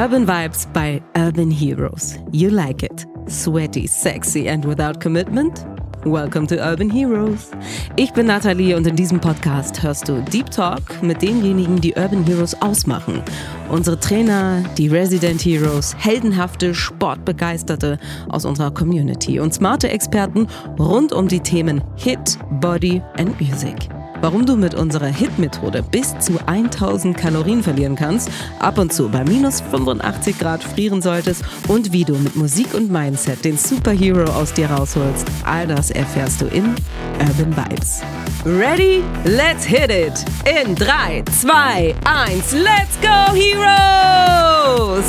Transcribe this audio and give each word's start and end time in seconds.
Urban 0.00 0.26
Vibes 0.26 0.64
by 0.72 1.02
Urban 1.14 1.50
Heroes. 1.50 2.18
You 2.32 2.48
like 2.48 2.82
it. 2.82 3.04
Sweaty, 3.28 3.86
sexy 3.86 4.48
and 4.48 4.64
without 4.64 4.98
commitment? 4.98 5.66
Welcome 6.06 6.46
to 6.46 6.56
Urban 6.58 6.88
Heroes. 6.88 7.50
Ich 7.96 8.10
bin 8.14 8.24
Nathalie 8.24 8.74
und 8.74 8.86
in 8.86 8.96
diesem 8.96 9.20
Podcast 9.20 9.82
hörst 9.82 10.08
du 10.08 10.22
Deep 10.22 10.50
Talk 10.50 11.02
mit 11.02 11.20
denjenigen, 11.20 11.82
die 11.82 11.92
Urban 11.92 12.24
Heroes 12.24 12.54
ausmachen. 12.62 13.22
Unsere 13.68 14.00
Trainer, 14.00 14.64
die 14.78 14.88
Resident 14.88 15.44
Heroes, 15.44 15.94
heldenhafte 15.98 16.74
Sportbegeisterte 16.74 17.98
aus 18.30 18.46
unserer 18.46 18.70
Community 18.70 19.38
und 19.38 19.52
smarte 19.52 19.90
Experten 19.90 20.46
rund 20.78 21.12
um 21.12 21.28
die 21.28 21.40
Themen 21.40 21.84
Hit, 21.96 22.38
Body 22.58 23.02
and 23.18 23.38
Music 23.38 23.90
warum 24.20 24.46
du 24.46 24.56
mit 24.56 24.74
unserer 24.74 25.06
Hit-Methode 25.06 25.82
bis 25.82 26.18
zu 26.18 26.38
1000 26.46 27.16
Kalorien 27.16 27.62
verlieren 27.62 27.96
kannst, 27.96 28.30
ab 28.58 28.78
und 28.78 28.92
zu 28.92 29.08
bei 29.08 29.24
minus 29.24 29.60
85 29.60 30.38
Grad 30.38 30.62
frieren 30.62 31.02
solltest 31.02 31.44
und 31.68 31.92
wie 31.92 32.04
du 32.04 32.14
mit 32.14 32.36
Musik 32.36 32.74
und 32.74 32.90
Mindset 32.90 33.44
den 33.44 33.56
Superhero 33.56 34.24
aus 34.24 34.52
dir 34.52 34.70
rausholst. 34.70 35.26
All 35.44 35.66
das 35.66 35.90
erfährst 35.90 36.40
du 36.40 36.46
in 36.46 36.74
Urban 37.18 37.56
Vibes. 37.56 38.02
Ready? 38.44 39.02
Let's 39.24 39.64
hit 39.64 39.90
it! 39.90 40.24
In 40.46 40.74
3, 40.74 41.24
2, 41.40 41.94
1, 42.04 42.52
let's 42.52 42.96
go, 43.02 43.34
Heroes! 43.34 45.04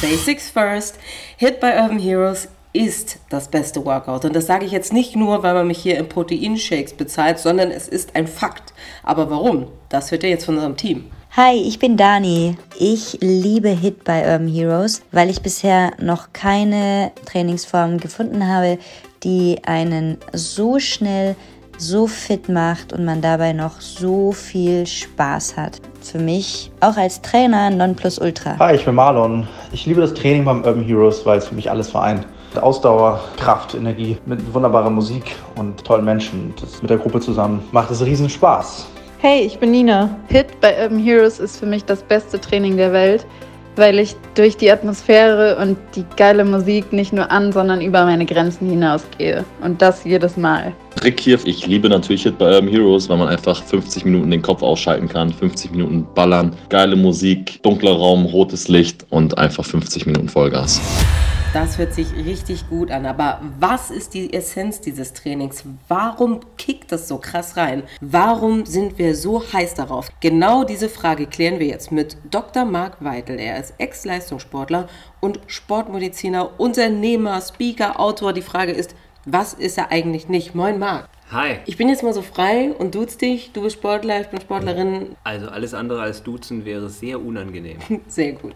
Basics 0.00 0.50
first. 0.50 0.98
Hit 1.36 1.60
by 1.60 1.68
Urban 1.68 1.98
Heroes 1.98 2.48
ist 2.72 3.18
das 3.30 3.48
beste 3.48 3.84
Workout. 3.84 4.24
Und 4.24 4.36
das 4.36 4.46
sage 4.46 4.64
ich 4.64 4.72
jetzt 4.72 4.92
nicht 4.92 5.16
nur, 5.16 5.42
weil 5.42 5.54
man 5.54 5.66
mich 5.66 5.78
hier 5.78 5.98
in 5.98 6.08
Proteinshakes 6.08 6.92
bezahlt, 6.94 7.38
sondern 7.38 7.70
es 7.70 7.88
ist 7.88 8.14
ein 8.14 8.26
Fakt. 8.26 8.72
Aber 9.02 9.30
warum? 9.30 9.68
Das 9.88 10.10
hört 10.10 10.22
ihr 10.22 10.30
jetzt 10.30 10.44
von 10.44 10.54
unserem 10.56 10.76
Team. 10.76 11.04
Hi, 11.36 11.54
ich 11.54 11.78
bin 11.78 11.96
Dani. 11.96 12.56
Ich 12.78 13.18
liebe 13.20 13.68
Hit 13.68 14.04
bei 14.04 14.20
Urban 14.20 14.48
Heroes, 14.48 15.02
weil 15.12 15.30
ich 15.30 15.42
bisher 15.42 15.92
noch 16.00 16.32
keine 16.32 17.12
Trainingsform 17.26 17.98
gefunden 17.98 18.48
habe, 18.48 18.78
die 19.22 19.58
einen 19.64 20.18
so 20.32 20.78
schnell 20.78 21.36
so 21.76 22.06
fit 22.06 22.48
macht 22.48 22.92
und 22.92 23.04
man 23.04 23.20
dabei 23.20 23.52
noch 23.52 23.80
so 23.80 24.32
viel 24.32 24.86
Spaß 24.86 25.56
hat. 25.56 25.80
Für 26.00 26.18
mich 26.18 26.72
auch 26.80 26.96
als 26.96 27.22
Trainer 27.22 27.70
Nonplusultra. 27.70 28.58
Hi, 28.58 28.74
ich 28.74 28.84
bin 28.84 28.96
Marlon. 28.96 29.46
Ich 29.72 29.86
liebe 29.86 30.00
das 30.00 30.14
Training 30.14 30.44
beim 30.44 30.64
Urban 30.64 30.82
Heroes, 30.82 31.24
weil 31.24 31.38
es 31.38 31.46
für 31.46 31.54
mich 31.54 31.70
alles 31.70 31.90
vereint. 31.90 32.26
Ausdauer, 32.58 33.20
Kraft, 33.36 33.74
Energie 33.74 34.16
mit 34.26 34.52
wunderbarer 34.52 34.90
Musik 34.90 35.36
und 35.56 35.84
tollen 35.84 36.04
Menschen. 36.04 36.54
Das 36.60 36.80
mit 36.82 36.90
der 36.90 36.98
Gruppe 36.98 37.20
zusammen 37.20 37.62
macht 37.72 37.90
es 37.90 38.04
riesen 38.04 38.28
Spaß. 38.28 38.86
Hey, 39.20 39.40
ich 39.40 39.58
bin 39.58 39.72
Nina. 39.72 40.16
Hit 40.28 40.60
bei 40.60 40.80
Urban 40.80 40.98
Heroes 40.98 41.40
ist 41.40 41.58
für 41.58 41.66
mich 41.66 41.84
das 41.84 42.02
beste 42.02 42.40
Training 42.40 42.76
der 42.76 42.92
Welt, 42.92 43.26
weil 43.74 43.98
ich 43.98 44.14
durch 44.34 44.56
die 44.56 44.70
Atmosphäre 44.70 45.56
und 45.60 45.76
die 45.96 46.04
geile 46.16 46.44
Musik 46.44 46.92
nicht 46.92 47.12
nur 47.12 47.28
an, 47.30 47.52
sondern 47.52 47.80
über 47.80 48.04
meine 48.04 48.26
Grenzen 48.26 48.70
hinausgehe. 48.70 49.44
Und 49.60 49.82
das 49.82 50.04
jedes 50.04 50.36
Mal. 50.36 50.72
Rick 51.02 51.18
hier. 51.18 51.38
Ich 51.44 51.66
liebe 51.66 51.88
natürlich 51.88 52.22
Hit 52.22 52.38
bei 52.38 52.54
Urban 52.54 52.68
Heroes, 52.68 53.08
weil 53.08 53.16
man 53.16 53.28
einfach 53.28 53.60
50 53.60 54.04
Minuten 54.04 54.30
den 54.30 54.42
Kopf 54.42 54.62
ausschalten 54.62 55.08
kann, 55.08 55.32
50 55.32 55.72
Minuten 55.72 56.06
ballern, 56.14 56.54
geile 56.68 56.94
Musik, 56.94 57.60
dunkler 57.62 57.96
Raum, 57.96 58.24
rotes 58.26 58.68
Licht 58.68 59.04
und 59.10 59.36
einfach 59.36 59.64
50 59.64 60.06
Minuten 60.06 60.28
Vollgas. 60.28 60.80
Das 61.54 61.78
hört 61.78 61.94
sich 61.94 62.14
richtig 62.14 62.68
gut 62.68 62.90
an. 62.90 63.06
Aber 63.06 63.40
was 63.58 63.90
ist 63.90 64.12
die 64.12 64.34
Essenz 64.34 64.82
dieses 64.82 65.14
Trainings? 65.14 65.64
Warum 65.88 66.40
kickt 66.58 66.92
das 66.92 67.08
so 67.08 67.16
krass 67.16 67.56
rein? 67.56 67.84
Warum 68.02 68.66
sind 68.66 68.98
wir 68.98 69.16
so 69.16 69.42
heiß 69.50 69.72
darauf? 69.72 70.10
Genau 70.20 70.64
diese 70.64 70.90
Frage 70.90 71.26
klären 71.26 71.58
wir 71.58 71.66
jetzt 71.66 71.90
mit 71.90 72.18
Dr. 72.30 72.66
Marc 72.66 73.02
Weitel. 73.02 73.40
Er 73.40 73.58
ist 73.58 73.72
Ex-Leistungssportler 73.78 74.88
und 75.20 75.40
Sportmediziner, 75.46 76.60
Unternehmer, 76.60 77.40
Speaker, 77.40 77.98
Autor. 77.98 78.34
Die 78.34 78.42
Frage 78.42 78.72
ist, 78.72 78.94
was 79.24 79.54
ist 79.54 79.78
er 79.78 79.90
eigentlich 79.90 80.28
nicht? 80.28 80.54
Moin 80.54 80.78
Marc. 80.78 81.08
Hi. 81.30 81.58
Ich 81.66 81.76
bin 81.76 81.90
jetzt 81.90 82.02
mal 82.02 82.14
so 82.14 82.22
frei 82.22 82.72
und 82.78 82.94
duz 82.94 83.18
dich. 83.18 83.52
Du 83.52 83.60
bist 83.60 83.76
Sportler, 83.76 84.22
ich 84.22 84.28
bin 84.28 84.40
Sportlerin. 84.40 85.14
Also 85.24 85.48
alles 85.48 85.74
andere 85.74 86.00
als 86.00 86.22
duzen 86.22 86.64
wäre 86.64 86.88
sehr 86.88 87.22
unangenehm. 87.22 87.76
Sehr 88.08 88.32
gut. 88.32 88.54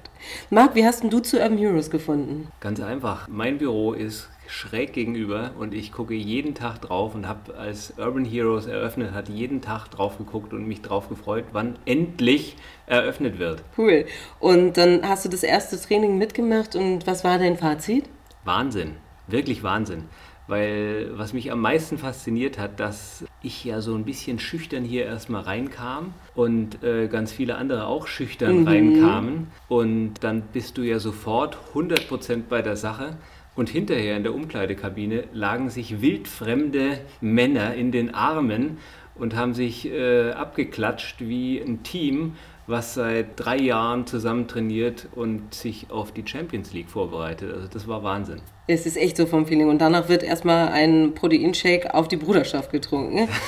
Marc, 0.49 0.75
wie 0.75 0.87
hast 0.87 1.05
du 1.05 1.21
zu 1.21 1.39
Urban 1.39 1.59
Heroes 1.59 1.91
gefunden? 1.91 2.49
Ganz 2.61 2.81
einfach. 2.81 3.29
Mein 3.29 3.59
Büro 3.59 3.93
ist 3.93 4.31
schräg 4.47 4.95
gegenüber 4.95 5.51
und 5.59 5.75
ich 5.75 5.93
gucke 5.93 6.15
jeden 6.15 6.55
Tag 6.55 6.81
drauf 6.81 7.15
und 7.15 7.29
habe 7.29 7.55
als 7.57 7.93
Urban 7.99 8.25
Heroes 8.25 8.65
eröffnet 8.65 9.13
hat, 9.13 9.29
jeden 9.29 9.61
Tag 9.61 9.89
drauf 9.89 10.17
geguckt 10.17 10.55
und 10.55 10.67
mich 10.67 10.81
drauf 10.81 11.11
gefreut, 11.11 11.45
wann 11.53 11.79
endlich 11.85 12.57
eröffnet 12.87 13.39
wird. 13.39 13.63
Cool. 13.77 14.07
Und 14.41 14.79
dann 14.79 15.07
hast 15.07 15.27
du 15.27 15.29
das 15.29 15.43
erste 15.43 15.79
Training 15.79 16.17
mitgemacht 16.17 16.75
und 16.75 17.07
was 17.07 17.23
war 17.23 17.39
dein 17.39 17.59
Fazit? 17.59 18.09
Wahnsinn. 18.45 18.97
Wirklich 19.29 19.63
Wahnsinn 19.63 20.09
weil 20.47 21.11
was 21.15 21.33
mich 21.33 21.53
am 21.53 21.61
meisten 21.61 21.99
fasziniert 21.99 22.59
hat, 22.59 22.81
dass 22.81 23.25
ich 23.43 23.65
ja 23.65 23.81
so 23.81 23.95
ein 23.95 24.05
bisschen 24.05 24.39
schüchtern 24.39 24.85
hier 24.85 25.05
erstmal 25.05 25.43
reinkam 25.43 26.15
und 26.35 26.83
äh, 26.83 27.09
ganz 27.09 27.33
viele 27.33 27.57
andere 27.57 27.87
auch 27.87 28.07
schüchtern 28.07 28.61
mhm. 28.61 28.69
reinkamen 28.69 29.47
und 29.69 30.15
dann 30.21 30.43
bist 30.53 30.79
du 30.79 30.83
ja 30.83 30.99
sofort 30.99 31.57
100% 31.75 32.43
bei 32.49 32.63
der 32.63 32.77
Sache. 32.77 33.17
Und 33.55 33.69
hinterher 33.69 34.17
in 34.17 34.23
der 34.23 34.35
Umkleidekabine 34.35 35.25
lagen 35.35 35.69
sich 35.69 36.01
wildfremde 36.01 37.01
Männer 37.21 37.75
in 37.75 37.93
den 37.93 38.15
Armen 38.15 38.79
und 39.15 39.37
haben 39.37 39.53
sich 39.53 39.87
äh, 39.91 40.31
abgeklatscht 40.31 41.17
wie 41.21 41.61
ein 41.61 41.83
Team 41.83 42.37
was 42.67 42.95
seit 42.95 43.29
drei 43.37 43.57
Jahren 43.57 44.07
zusammen 44.07 44.47
trainiert 44.47 45.09
und 45.15 45.55
sich 45.55 45.91
auf 45.91 46.13
die 46.13 46.27
Champions 46.27 46.73
League 46.73 46.91
vorbereitet. 46.91 47.53
Also 47.53 47.69
das 47.69 47.89
war 47.89 48.03
Wahnsinn. 48.03 48.41
Es 48.69 48.87
ist 48.87 48.97
echt 48.97 49.17
so 49.17 49.27
vom 49.27 49.47
Feeling. 49.47 49.69
Und 49.69 49.81
danach 49.81 50.09
wird 50.09 50.23
erstmal 50.23 50.69
ein 50.69 51.15
Proteinshake 51.15 51.93
auf 51.95 52.07
die 52.09 52.17
Bruderschaft 52.17 52.71
getrunken. 52.71 53.29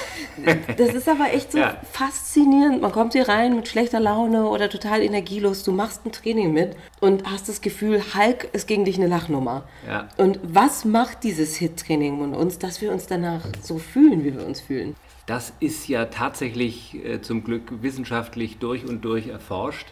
Das 0.77 0.93
ist 0.93 1.09
aber 1.09 1.33
echt 1.33 1.53
so 1.53 1.59
ja. 1.59 1.77
faszinierend. 1.93 2.83
Man 2.83 2.91
kommt 2.91 3.13
hier 3.13 3.29
rein 3.29 3.55
mit 3.55 3.69
schlechter 3.69 4.01
Laune 4.01 4.49
oder 4.49 4.69
total 4.69 5.01
energielos. 5.01 5.63
Du 5.63 5.71
machst 5.71 6.05
ein 6.05 6.11
Training 6.11 6.53
mit 6.53 6.75
und 7.01 7.31
hast 7.31 7.49
das 7.49 7.61
Gefühl, 7.61 8.03
Hulk 8.15 8.49
ist 8.53 8.67
gegen 8.67 8.85
dich 8.85 8.97
eine 8.97 9.07
Lachnummer. 9.07 9.63
Ja. 9.87 10.09
Und 10.17 10.41
was 10.43 10.85
macht 10.85 11.23
dieses 11.23 11.55
Hit-Training 11.55 12.21
mit 12.21 12.37
uns, 12.37 12.59
dass 12.59 12.81
wir 12.81 12.91
uns 12.91 13.07
danach 13.07 13.43
so 13.63 13.79
fühlen, 13.79 14.25
wie 14.25 14.35
wir 14.35 14.45
uns 14.45 14.61
fühlen? 14.61 14.97
Das 15.27 15.55
ist 15.61 15.89
ja 15.89 16.07
tatsächlich 16.07 16.95
äh, 17.03 17.23
zum 17.23 17.45
Glück 17.45 17.83
wissenschaftlich 17.83 18.59
durch 18.59 18.85
und 18.87 19.03
durch 19.05 19.29
erforscht. 19.29 19.89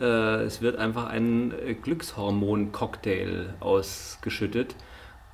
Äh, 0.00 0.42
es 0.42 0.62
wird 0.62 0.76
einfach 0.76 1.06
ein 1.06 1.52
äh, 1.52 1.74
Glückshormon-Cocktail 1.74 3.54
ausgeschüttet 3.60 4.74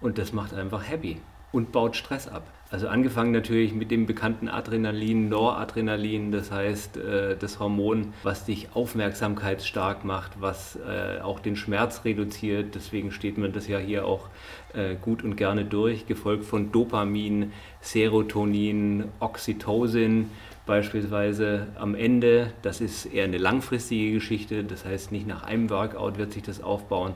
und 0.03 0.19
das 0.19 0.35
macht 0.35 0.53
einfach 0.53 0.87
happy 0.87 1.23
und 1.53 1.73
baut 1.73 1.97
Stress 1.97 2.29
ab. 2.29 2.47
Also 2.73 2.87
angefangen 2.87 3.33
natürlich 3.33 3.75
mit 3.75 3.91
dem 3.91 4.07
bekannten 4.07 4.49
Adrenalin, 4.49 5.29
Noradrenalin, 5.29 6.31
das 6.31 6.53
heißt 6.53 6.99
äh, 6.99 7.37
das 7.37 7.59
Hormon, 7.59 8.13
was 8.23 8.45
dich 8.45 8.69
aufmerksamkeitsstark 8.75 10.05
macht, 10.05 10.41
was 10.41 10.77
äh, 10.77 11.21
auch 11.21 11.41
den 11.41 11.57
Schmerz 11.57 12.05
reduziert. 12.05 12.77
Deswegen 12.77 13.11
steht 13.11 13.39
man 13.39 13.53
das 13.53 13.67
ja 13.67 13.79
hier 13.79 14.07
auch 14.07 14.29
äh, 14.73 14.95
gut 14.95 15.25
und 15.25 15.35
gerne 15.35 15.65
durch, 15.65 16.07
gefolgt 16.07 16.45
von 16.45 16.71
Dopamin, 16.71 17.53
Serotonin, 17.81 19.07
Oxytocin 19.19 20.31
beispielsweise 20.65 21.67
am 21.77 21.97
Ende. 21.97 22.53
Das 22.63 22.81
ist 22.81 23.07
eher 23.07 23.25
eine 23.25 23.39
langfristige 23.39 24.13
Geschichte, 24.13 24.63
das 24.63 24.85
heißt 24.85 25.11
nicht 25.11 25.27
nach 25.27 25.43
einem 25.43 25.71
Workout 25.71 26.19
wird 26.19 26.33
sich 26.33 26.45
das 26.45 26.63
aufbauen, 26.63 27.15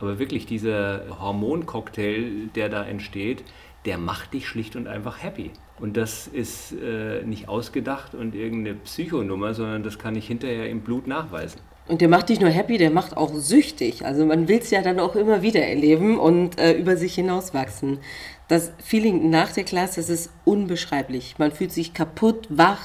aber 0.00 0.18
wirklich 0.18 0.46
dieser 0.46 1.02
Hormoncocktail, 1.20 2.48
der 2.56 2.68
da 2.68 2.84
entsteht, 2.84 3.44
der 3.86 3.98
macht 3.98 4.34
dich 4.34 4.46
schlicht 4.48 4.76
und 4.76 4.86
einfach 4.86 5.22
happy. 5.22 5.52
Und 5.78 5.96
das 5.96 6.26
ist 6.26 6.72
äh, 6.72 7.22
nicht 7.22 7.48
ausgedacht 7.48 8.14
und 8.14 8.34
irgendeine 8.34 8.76
Psychonummer, 8.76 9.54
sondern 9.54 9.82
das 9.82 9.98
kann 9.98 10.16
ich 10.16 10.26
hinterher 10.26 10.68
im 10.68 10.80
Blut 10.80 11.06
nachweisen. 11.06 11.60
Und 11.88 12.00
der 12.00 12.08
macht 12.08 12.28
nicht 12.28 12.40
nur 12.40 12.50
happy, 12.50 12.78
der 12.78 12.90
macht 12.90 13.16
auch 13.16 13.32
süchtig. 13.34 14.04
Also 14.04 14.26
man 14.26 14.48
will 14.48 14.58
es 14.58 14.70
ja 14.70 14.82
dann 14.82 14.98
auch 14.98 15.14
immer 15.14 15.42
wieder 15.42 15.62
erleben 15.62 16.18
und 16.18 16.58
äh, 16.58 16.72
über 16.72 16.96
sich 16.96 17.14
hinauswachsen. 17.14 17.98
Das 18.48 18.72
Feeling 18.82 19.30
nach 19.30 19.52
der 19.52 19.64
Klasse, 19.64 20.00
das 20.00 20.10
ist 20.10 20.32
unbeschreiblich. 20.44 21.36
Man 21.38 21.52
fühlt 21.52 21.72
sich 21.72 21.94
kaputt, 21.94 22.48
wach, 22.48 22.82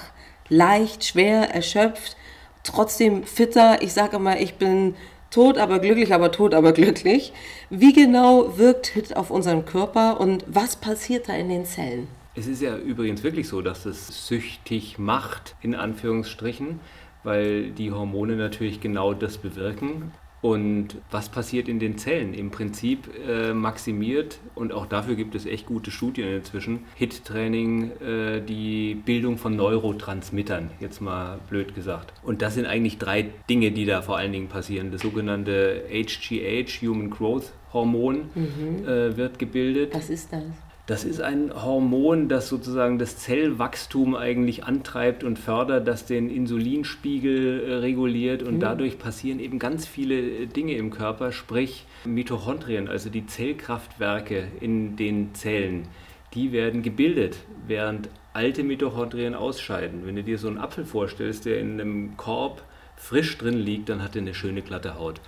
leicht, 0.49 1.03
schwer, 1.03 1.53
erschöpft, 1.53 2.15
trotzdem 2.63 3.23
fitter. 3.23 3.81
Ich 3.81 3.93
sage 3.93 4.17
immer, 4.17 4.39
ich 4.39 4.55
bin 4.55 4.95
tot, 5.31 5.57
aber 5.57 5.79
glücklich, 5.79 6.13
aber 6.13 6.31
tot, 6.31 6.53
aber 6.53 6.73
glücklich. 6.73 7.33
Wie 7.69 7.93
genau 7.93 8.57
wirkt 8.57 8.87
HIT 8.87 9.15
auf 9.15 9.31
unseren 9.31 9.65
Körper 9.65 10.19
und 10.19 10.45
was 10.47 10.75
passiert 10.75 11.29
da 11.29 11.33
in 11.33 11.49
den 11.49 11.65
Zellen? 11.65 12.07
Es 12.35 12.47
ist 12.47 12.61
ja 12.61 12.77
übrigens 12.77 13.23
wirklich 13.23 13.47
so, 13.47 13.61
dass 13.61 13.85
es 13.85 14.27
süchtig 14.27 14.99
macht, 14.99 15.55
in 15.61 15.75
Anführungsstrichen, 15.75 16.79
weil 17.23 17.71
die 17.71 17.91
Hormone 17.91 18.35
natürlich 18.35 18.79
genau 18.79 19.13
das 19.13 19.37
bewirken. 19.37 20.11
Und 20.41 20.97
was 21.11 21.29
passiert 21.29 21.67
in 21.67 21.79
den 21.79 21.97
Zellen? 21.97 22.33
Im 22.33 22.49
Prinzip 22.49 23.09
äh, 23.27 23.53
maximiert, 23.53 24.39
und 24.55 24.73
auch 24.73 24.87
dafür 24.87 25.15
gibt 25.15 25.35
es 25.35 25.45
echt 25.45 25.67
gute 25.67 25.91
Studien 25.91 26.27
inzwischen, 26.35 26.85
HIT-Training 26.95 27.91
äh, 28.01 28.41
die 28.41 28.95
Bildung 28.95 29.37
von 29.37 29.55
Neurotransmittern, 29.55 30.71
jetzt 30.79 30.99
mal 30.99 31.39
blöd 31.49 31.75
gesagt. 31.75 32.13
Und 32.23 32.41
das 32.41 32.55
sind 32.55 32.65
eigentlich 32.65 32.97
drei 32.97 33.29
Dinge, 33.49 33.71
die 33.71 33.85
da 33.85 34.01
vor 34.01 34.17
allen 34.17 34.31
Dingen 34.31 34.47
passieren. 34.47 34.91
Das 34.91 35.01
sogenannte 35.01 35.83
HGH, 35.91 36.81
Human 36.81 37.11
Growth 37.11 37.51
Hormon, 37.71 38.29
mhm. 38.33 38.85
äh, 38.85 39.15
wird 39.15 39.37
gebildet. 39.37 39.93
Was 39.93 40.09
ist 40.09 40.33
das? 40.33 40.43
Das 40.87 41.03
ist 41.03 41.21
ein 41.21 41.53
Hormon, 41.53 42.27
das 42.27 42.49
sozusagen 42.49 42.97
das 42.97 43.17
Zellwachstum 43.17 44.15
eigentlich 44.15 44.63
antreibt 44.63 45.23
und 45.23 45.37
fördert, 45.37 45.87
das 45.87 46.05
den 46.05 46.29
Insulinspiegel 46.29 47.63
äh, 47.63 47.73
reguliert 47.75 48.41
und 48.41 48.55
mhm. 48.55 48.59
dadurch 48.59 48.97
passieren 48.97 49.39
eben 49.39 49.59
ganz 49.59 49.85
viele 49.85 50.19
äh, 50.19 50.45
Dinge 50.47 50.75
im 50.75 50.89
Körper, 50.89 51.31
sprich 51.31 51.85
Mitochondrien, 52.03 52.87
also 52.87 53.09
die 53.09 53.25
Zellkraftwerke 53.25 54.47
in 54.59 54.95
den 54.95 55.35
Zellen, 55.35 55.87
die 56.33 56.51
werden 56.51 56.81
gebildet, 56.81 57.37
während 57.67 58.09
alte 58.33 58.63
Mitochondrien 58.63 59.35
ausscheiden. 59.35 60.05
Wenn 60.05 60.15
du 60.15 60.23
dir 60.23 60.37
so 60.37 60.47
einen 60.47 60.57
Apfel 60.57 60.85
vorstellst, 60.85 61.45
der 61.45 61.59
in 61.59 61.79
einem 61.79 62.17
Korb 62.17 62.63
frisch 62.95 63.37
drin 63.37 63.57
liegt, 63.57 63.89
dann 63.89 64.03
hat 64.03 64.15
er 64.15 64.21
eine 64.21 64.33
schöne 64.33 64.61
glatte 64.61 64.97
Haut. 64.97 65.21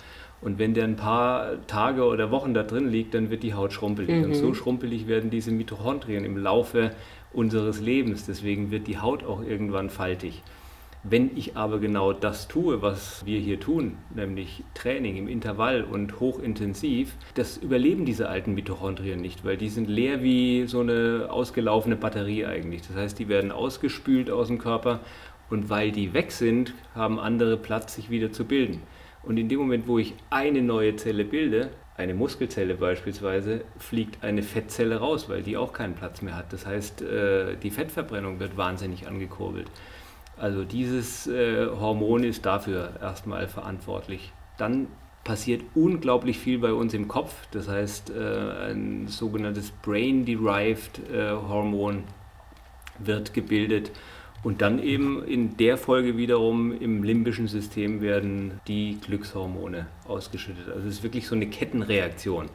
Und 0.44 0.58
wenn 0.58 0.74
der 0.74 0.84
ein 0.84 0.96
paar 0.96 1.66
Tage 1.66 2.04
oder 2.04 2.30
Wochen 2.30 2.52
da 2.52 2.62
drin 2.62 2.88
liegt, 2.88 3.14
dann 3.14 3.30
wird 3.30 3.42
die 3.42 3.54
Haut 3.54 3.72
schrumpelig. 3.72 4.14
Mhm. 4.14 4.24
Und 4.24 4.34
so 4.34 4.52
schrumpelig 4.52 5.08
werden 5.08 5.30
diese 5.30 5.50
Mitochondrien 5.50 6.24
im 6.24 6.36
Laufe 6.36 6.90
unseres 7.32 7.80
Lebens. 7.80 8.26
Deswegen 8.26 8.70
wird 8.70 8.86
die 8.86 8.98
Haut 8.98 9.24
auch 9.24 9.42
irgendwann 9.42 9.88
faltig. 9.88 10.42
Wenn 11.02 11.36
ich 11.36 11.56
aber 11.56 11.80
genau 11.80 12.12
das 12.14 12.48
tue, 12.48 12.80
was 12.80 13.26
wir 13.26 13.38
hier 13.38 13.60
tun, 13.60 13.98
nämlich 14.14 14.64
Training 14.74 15.16
im 15.16 15.28
Intervall 15.28 15.82
und 15.82 16.20
hochintensiv, 16.20 17.14
das 17.34 17.58
überleben 17.58 18.06
diese 18.06 18.28
alten 18.28 18.54
Mitochondrien 18.54 19.20
nicht, 19.20 19.44
weil 19.44 19.58
die 19.58 19.68
sind 19.68 19.88
leer 19.88 20.22
wie 20.22 20.66
so 20.66 20.80
eine 20.80 21.26
ausgelaufene 21.28 21.96
Batterie 21.96 22.46
eigentlich. 22.46 22.86
Das 22.86 22.96
heißt, 22.96 23.18
die 23.18 23.28
werden 23.28 23.52
ausgespült 23.52 24.30
aus 24.30 24.48
dem 24.48 24.58
Körper 24.58 25.00
und 25.50 25.68
weil 25.68 25.92
die 25.92 26.14
weg 26.14 26.32
sind, 26.32 26.72
haben 26.94 27.18
andere 27.18 27.58
Platz, 27.58 27.96
sich 27.96 28.08
wieder 28.08 28.32
zu 28.32 28.46
bilden. 28.46 28.80
Und 29.26 29.38
in 29.38 29.48
dem 29.48 29.60
Moment, 29.60 29.86
wo 29.86 29.98
ich 29.98 30.14
eine 30.30 30.62
neue 30.62 30.96
Zelle 30.96 31.24
bilde, 31.24 31.70
eine 31.96 32.14
Muskelzelle 32.14 32.74
beispielsweise, 32.74 33.64
fliegt 33.78 34.22
eine 34.24 34.42
Fettzelle 34.42 34.96
raus, 34.96 35.28
weil 35.28 35.42
die 35.42 35.56
auch 35.56 35.72
keinen 35.72 35.94
Platz 35.94 36.22
mehr 36.22 36.36
hat. 36.36 36.52
Das 36.52 36.66
heißt, 36.66 37.02
äh, 37.02 37.56
die 37.56 37.70
Fettverbrennung 37.70 38.40
wird 38.40 38.56
wahnsinnig 38.56 39.06
angekurbelt. 39.06 39.70
Also 40.36 40.64
dieses 40.64 41.28
äh, 41.28 41.66
Hormon 41.66 42.24
ist 42.24 42.44
dafür 42.44 42.94
erstmal 43.00 43.46
verantwortlich. 43.46 44.32
Dann 44.58 44.88
passiert 45.22 45.62
unglaublich 45.74 46.38
viel 46.38 46.58
bei 46.58 46.72
uns 46.72 46.92
im 46.92 47.06
Kopf. 47.06 47.34
Das 47.52 47.68
heißt, 47.68 48.10
äh, 48.10 48.70
ein 48.70 49.06
sogenanntes 49.06 49.70
Brain-Derived 49.70 51.00
Hormon 51.48 52.04
wird 52.98 53.32
gebildet 53.32 53.90
und 54.44 54.60
dann 54.60 54.80
eben 54.80 55.24
in 55.24 55.56
der 55.56 55.78
Folge 55.78 56.16
wiederum 56.16 56.70
im 56.78 57.02
limbischen 57.02 57.48
System 57.48 58.02
werden 58.02 58.60
die 58.68 58.98
Glückshormone 59.00 59.86
ausgeschüttet. 60.06 60.68
Also 60.68 60.86
es 60.86 60.96
ist 60.96 61.02
wirklich 61.02 61.26
so 61.26 61.34
eine 61.34 61.46
Kettenreaktion, 61.46 62.50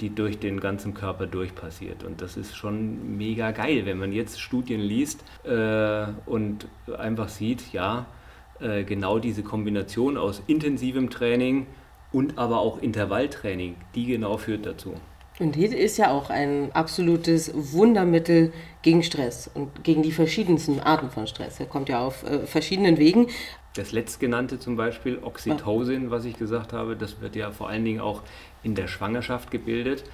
die 0.00 0.08
durch 0.08 0.38
den 0.38 0.58
ganzen 0.58 0.94
Körper 0.94 1.26
durchpassiert. 1.26 2.02
Und 2.02 2.22
das 2.22 2.38
ist 2.38 2.56
schon 2.56 3.18
mega 3.18 3.50
geil, 3.50 3.82
wenn 3.84 3.98
man 3.98 4.12
jetzt 4.12 4.40
Studien 4.40 4.80
liest 4.80 5.22
äh, 5.44 6.06
und 6.26 6.66
einfach 6.98 7.28
sieht, 7.28 7.72
ja, 7.72 8.06
äh, 8.60 8.84
genau 8.84 9.18
diese 9.18 9.42
Kombination 9.42 10.16
aus 10.16 10.42
intensivem 10.46 11.10
Training 11.10 11.66
und 12.10 12.38
aber 12.38 12.60
auch 12.60 12.80
Intervalltraining, 12.80 13.76
die 13.94 14.06
genau 14.06 14.38
führt 14.38 14.64
dazu. 14.64 14.94
Und 15.40 15.56
HIT 15.56 15.72
ist 15.72 15.96
ja 15.96 16.12
auch 16.12 16.30
ein 16.30 16.70
absolutes 16.74 17.50
Wundermittel 17.54 18.52
gegen 18.82 19.02
Stress 19.02 19.50
und 19.52 19.82
gegen 19.82 20.02
die 20.02 20.12
verschiedensten 20.12 20.78
Arten 20.78 21.10
von 21.10 21.26
Stress. 21.26 21.58
Er 21.58 21.66
kommt 21.66 21.88
ja 21.88 22.00
auf 22.00 22.22
äh, 22.22 22.46
verschiedenen 22.46 22.98
Wegen. 22.98 23.26
Das 23.74 23.90
letztgenannte 23.90 24.60
zum 24.60 24.76
Beispiel, 24.76 25.18
Oxytocin, 25.20 26.12
was 26.12 26.24
ich 26.24 26.38
gesagt 26.38 26.72
habe, 26.72 26.94
das 26.94 27.20
wird 27.20 27.34
ja 27.34 27.50
vor 27.50 27.68
allen 27.68 27.84
Dingen 27.84 28.00
auch 28.00 28.22
in 28.62 28.76
der 28.76 28.86
Schwangerschaft 28.86 29.50
gebildet, 29.50 30.04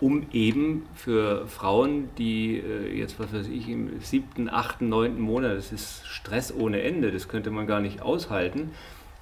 um 0.00 0.26
eben 0.32 0.86
für 0.96 1.46
Frauen, 1.46 2.08
die 2.18 2.58
äh, 2.58 2.98
jetzt, 2.98 3.20
was 3.20 3.32
weiß 3.32 3.46
ich, 3.46 3.68
im 3.68 4.00
siebten, 4.00 4.48
achten, 4.48 4.88
neunten 4.88 5.20
Monat, 5.20 5.56
das 5.56 5.70
ist 5.70 6.04
Stress 6.04 6.52
ohne 6.52 6.82
Ende, 6.82 7.12
das 7.12 7.28
könnte 7.28 7.52
man 7.52 7.68
gar 7.68 7.80
nicht 7.80 8.02
aushalten, 8.02 8.72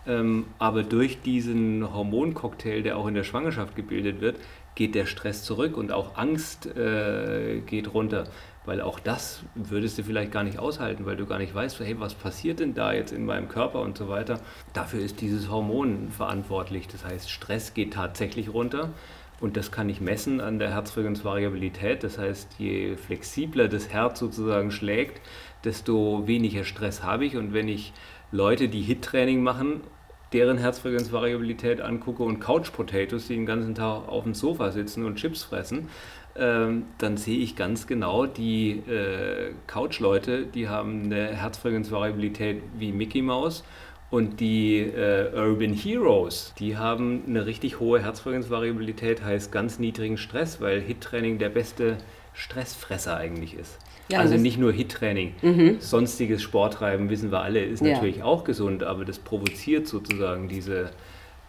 ähm, 0.06 0.46
aber 0.58 0.82
durch 0.82 1.20
diesen 1.20 1.92
Hormoncocktail, 1.92 2.82
der 2.82 2.96
auch 2.96 3.06
in 3.06 3.14
der 3.14 3.24
Schwangerschaft 3.24 3.76
gebildet 3.76 4.22
wird, 4.22 4.38
geht 4.74 4.94
der 4.94 5.06
Stress 5.06 5.44
zurück 5.44 5.76
und 5.76 5.92
auch 5.92 6.16
Angst 6.16 6.66
äh, 6.66 7.60
geht 7.60 7.92
runter. 7.92 8.24
Weil 8.64 8.80
auch 8.80 9.00
das 9.00 9.42
würdest 9.54 9.98
du 9.98 10.04
vielleicht 10.04 10.30
gar 10.30 10.44
nicht 10.44 10.58
aushalten, 10.58 11.04
weil 11.04 11.16
du 11.16 11.26
gar 11.26 11.38
nicht 11.38 11.52
weißt, 11.52 11.80
hey, 11.80 11.98
was 11.98 12.14
passiert 12.14 12.60
denn 12.60 12.74
da 12.74 12.92
jetzt 12.92 13.12
in 13.12 13.24
meinem 13.24 13.48
Körper 13.48 13.80
und 13.80 13.98
so 13.98 14.08
weiter. 14.08 14.40
Dafür 14.72 15.00
ist 15.00 15.20
dieses 15.20 15.50
Hormon 15.50 16.10
verantwortlich. 16.10 16.86
Das 16.86 17.04
heißt, 17.04 17.28
Stress 17.28 17.74
geht 17.74 17.94
tatsächlich 17.94 18.52
runter. 18.52 18.90
Und 19.40 19.56
das 19.56 19.72
kann 19.72 19.88
ich 19.88 20.00
messen 20.00 20.40
an 20.40 20.60
der 20.60 20.70
Herzfrequenzvariabilität. 20.70 22.04
Das 22.04 22.18
heißt, 22.18 22.54
je 22.58 22.94
flexibler 22.96 23.66
das 23.66 23.88
Herz 23.88 24.20
sozusagen 24.20 24.70
schlägt, 24.70 25.20
desto 25.64 26.28
weniger 26.28 26.62
Stress 26.62 27.02
habe 27.02 27.24
ich. 27.24 27.36
Und 27.36 27.52
wenn 27.52 27.66
ich 27.66 27.92
Leute, 28.30 28.68
die 28.68 28.82
HIT-Training 28.82 29.42
machen 29.42 29.80
deren 30.32 30.58
Herzfrequenzvariabilität 30.58 31.80
angucke 31.80 32.22
und 32.22 32.40
Couch 32.40 32.72
Potatoes, 32.72 33.28
die 33.28 33.34
den 33.34 33.46
ganzen 33.46 33.74
Tag 33.74 34.08
auf 34.08 34.24
dem 34.24 34.34
Sofa 34.34 34.70
sitzen 34.70 35.04
und 35.04 35.16
Chips 35.16 35.42
fressen, 35.42 35.88
ähm, 36.34 36.86
dann 36.98 37.16
sehe 37.16 37.38
ich 37.38 37.56
ganz 37.56 37.86
genau, 37.86 38.26
die 38.26 38.82
äh, 38.88 39.52
Couch-Leute, 39.66 40.46
die 40.46 40.68
haben 40.68 41.04
eine 41.04 41.28
Herzfrequenzvariabilität 41.28 42.62
wie 42.78 42.92
Mickey 42.92 43.20
Mouse 43.20 43.64
und 44.10 44.40
die 44.40 44.78
äh, 44.78 45.30
Urban 45.34 45.74
Heroes, 45.74 46.54
die 46.58 46.76
haben 46.76 47.22
eine 47.26 47.46
richtig 47.46 47.80
hohe 47.80 48.02
Herzfrequenzvariabilität, 48.02 49.22
heißt 49.22 49.52
ganz 49.52 49.78
niedrigen 49.78 50.16
Stress, 50.16 50.60
weil 50.60 50.80
HIT-Training 50.80 51.38
der 51.38 51.50
beste 51.50 51.98
Stressfresser 52.32 53.16
eigentlich 53.16 53.54
ist. 53.54 53.78
Ja, 54.12 54.20
also 54.20 54.36
nicht 54.36 54.58
nur 54.58 54.72
HIT-Training. 54.72 55.34
Mhm. 55.42 55.76
Sonstiges 55.80 56.42
Sporttreiben, 56.42 57.10
wissen 57.10 57.30
wir 57.30 57.40
alle, 57.40 57.64
ist 57.64 57.82
ja. 57.82 57.92
natürlich 57.92 58.22
auch 58.22 58.44
gesund, 58.44 58.82
aber 58.82 59.04
das 59.04 59.18
provoziert 59.18 59.88
sozusagen 59.88 60.48
diese 60.48 60.90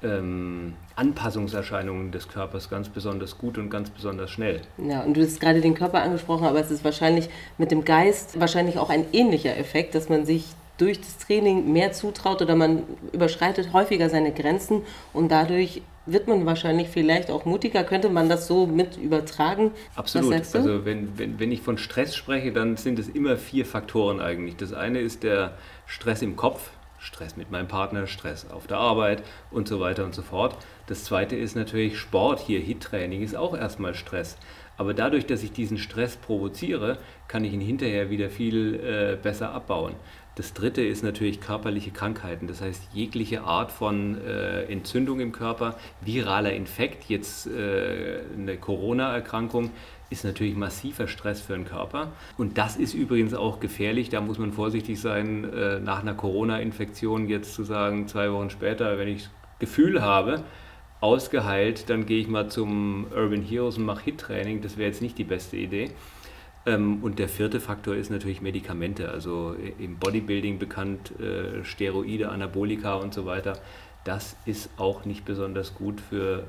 ähm, 0.04 0.74
Anpassungserscheinungen 0.96 2.12
des 2.12 2.28
Körpers 2.28 2.70
ganz 2.70 2.90
besonders 2.90 3.38
gut 3.38 3.58
und 3.58 3.70
ganz 3.70 3.90
besonders 3.90 4.30
schnell. 4.30 4.62
Ja, 4.78 5.02
und 5.02 5.16
du 5.16 5.22
hast 5.22 5.40
gerade 5.40 5.62
den 5.62 5.74
Körper 5.74 6.02
angesprochen, 6.02 6.46
aber 6.46 6.60
es 6.60 6.72
ist 6.72 6.84
wahrscheinlich 6.84 7.30
mit 7.58 7.72
dem 7.72 7.86
Geist 7.86 8.40
wahrscheinlich 8.40 8.78
auch 8.78 8.90
ein 8.90 9.06
ähnlicher 9.14 9.58
Effekt, 9.58 9.96
dass 9.96 10.10
man 10.10 10.26
sich 10.26 10.46
durch 10.78 11.00
das 11.00 11.18
Training 11.20 11.72
mehr 11.72 11.92
zutraut 11.92 12.42
oder 12.42 12.56
man 12.56 12.84
überschreitet 13.12 13.74
häufiger 13.74 14.10
seine 14.10 14.32
Grenzen 14.32 14.82
und 15.14 15.32
dadurch 15.32 15.82
wird 16.06 16.28
man 16.28 16.46
wahrscheinlich 16.46 16.90
vielleicht 16.90 17.32
auch 17.32 17.46
mutiger. 17.46 17.84
Könnte 17.84 18.10
man 18.10 18.30
das 18.30 18.48
so 18.48 18.68
mit 18.68 18.98
übertragen? 18.98 19.72
Absolut. 19.96 20.34
Also 20.34 20.86
wenn, 20.86 21.18
wenn, 21.18 21.40
wenn 21.40 21.52
ich 21.52 21.62
von 21.62 21.78
Stress 21.78 22.16
spreche, 22.16 22.52
dann 22.52 22.78
sind 22.78 23.00
es 23.00 23.10
immer 23.10 23.38
vier 23.38 23.66
Faktoren 23.66 24.20
eigentlich. 24.20 24.56
Das 24.56 24.74
eine 24.74 25.00
ist 25.00 25.24
der 25.24 25.58
Stress 25.86 26.22
im 26.22 26.36
Kopf, 26.36 26.72
Stress 27.00 27.36
mit 27.36 27.52
meinem 27.52 27.68
Partner, 27.68 28.08
Stress 28.08 28.50
auf 28.50 28.68
der 28.68 28.78
Arbeit 28.78 29.24
und 29.52 29.68
so 29.68 29.80
weiter 29.80 30.06
und 30.06 30.16
so 30.16 30.22
fort. 30.22 30.58
Das 30.88 31.04
zweite 31.04 31.36
ist 31.36 31.56
natürlich 31.56 31.98
Sport. 31.98 32.40
Hier 32.40 32.60
HIT-Training 32.60 33.22
ist 33.22 33.36
auch 33.36 33.56
erstmal 33.56 33.94
Stress. 33.94 34.38
Aber 34.78 34.94
dadurch, 34.94 35.26
dass 35.26 35.44
ich 35.44 35.52
diesen 35.52 35.78
Stress 35.78 36.18
provoziere, 36.18 36.98
kann 37.28 37.46
ich 37.46 37.54
ihn 37.54 37.62
hinterher 37.62 38.10
wieder 38.10 38.30
viel 38.30 38.76
äh, 38.76 39.18
besser 39.22 39.52
abbauen. 39.52 39.94
Das 40.36 40.54
dritte 40.54 40.82
ist 40.82 41.04
natürlich 41.04 41.42
körperliche 41.42 41.92
Krankheiten, 41.92 42.48
das 42.48 42.60
heißt 42.60 42.90
jegliche 42.92 43.44
Art 43.44 43.72
von 43.72 44.20
äh, 44.20 44.64
Entzündung 44.64 45.20
im 45.20 45.32
Körper, 45.32 45.78
viraler 46.02 46.54
Infekt, 46.54 47.08
jetzt 47.08 47.46
äh, 47.46 48.22
eine 48.36 48.58
Corona-Erkrankung, 48.58 49.70
ist 50.10 50.24
natürlich 50.24 50.56
massiver 50.56 51.08
Stress 51.08 51.42
für 51.42 51.54
den 51.54 51.66
Körper. 51.66 52.12
Und 52.38 52.58
das 52.58 52.78
ist 52.78 52.96
übrigens 52.96 53.36
auch 53.36 53.60
gefährlich, 53.60 54.10
da 54.10 54.22
muss 54.22 54.40
man 54.40 54.54
vorsichtig 54.54 55.00
sein, 55.00 55.52
äh, 55.54 55.80
nach 55.80 56.02
einer 56.02 56.16
Corona-Infektion 56.16 57.28
jetzt 57.28 57.54
zu 57.54 57.64
sagen, 57.64 58.08
zwei 58.08 58.32
Wochen 58.32 58.50
später, 58.50 58.98
wenn 58.98 59.10
ich 59.10 59.30
Gefühl 59.60 60.02
habe, 60.02 60.44
ausgeheilt, 61.00 61.90
dann 61.90 62.06
gehe 62.06 62.20
ich 62.20 62.28
mal 62.28 62.48
zum 62.48 63.06
Urban 63.14 63.42
Heroes 63.42 63.78
und 63.78 63.86
mache 63.86 64.06
Hit-Training, 64.06 64.62
das 64.62 64.78
wäre 64.78 64.90
jetzt 64.90 65.02
nicht 65.02 65.18
die 65.18 65.26
beste 65.26 65.58
Idee. 65.58 65.92
Ähm, 66.66 67.04
und 67.04 67.20
der 67.20 67.30
vierte 67.30 67.60
Faktor 67.60 67.96
ist 67.96 68.10
natürlich 68.10 68.42
Medikamente, 68.42 69.10
also 69.10 69.56
im 69.80 69.98
Bodybuilding 69.98 70.60
bekannt, 70.60 71.12
äh, 71.20 71.64
Steroide, 71.64 72.30
Anabolika 72.30 72.96
und 72.96 73.14
so 73.14 73.26
weiter. 73.26 73.60
Das 74.04 74.36
ist 74.46 74.70
auch 74.78 75.06
nicht 75.06 75.26
besonders 75.26 75.76
gut 75.76 76.00
für 76.02 76.46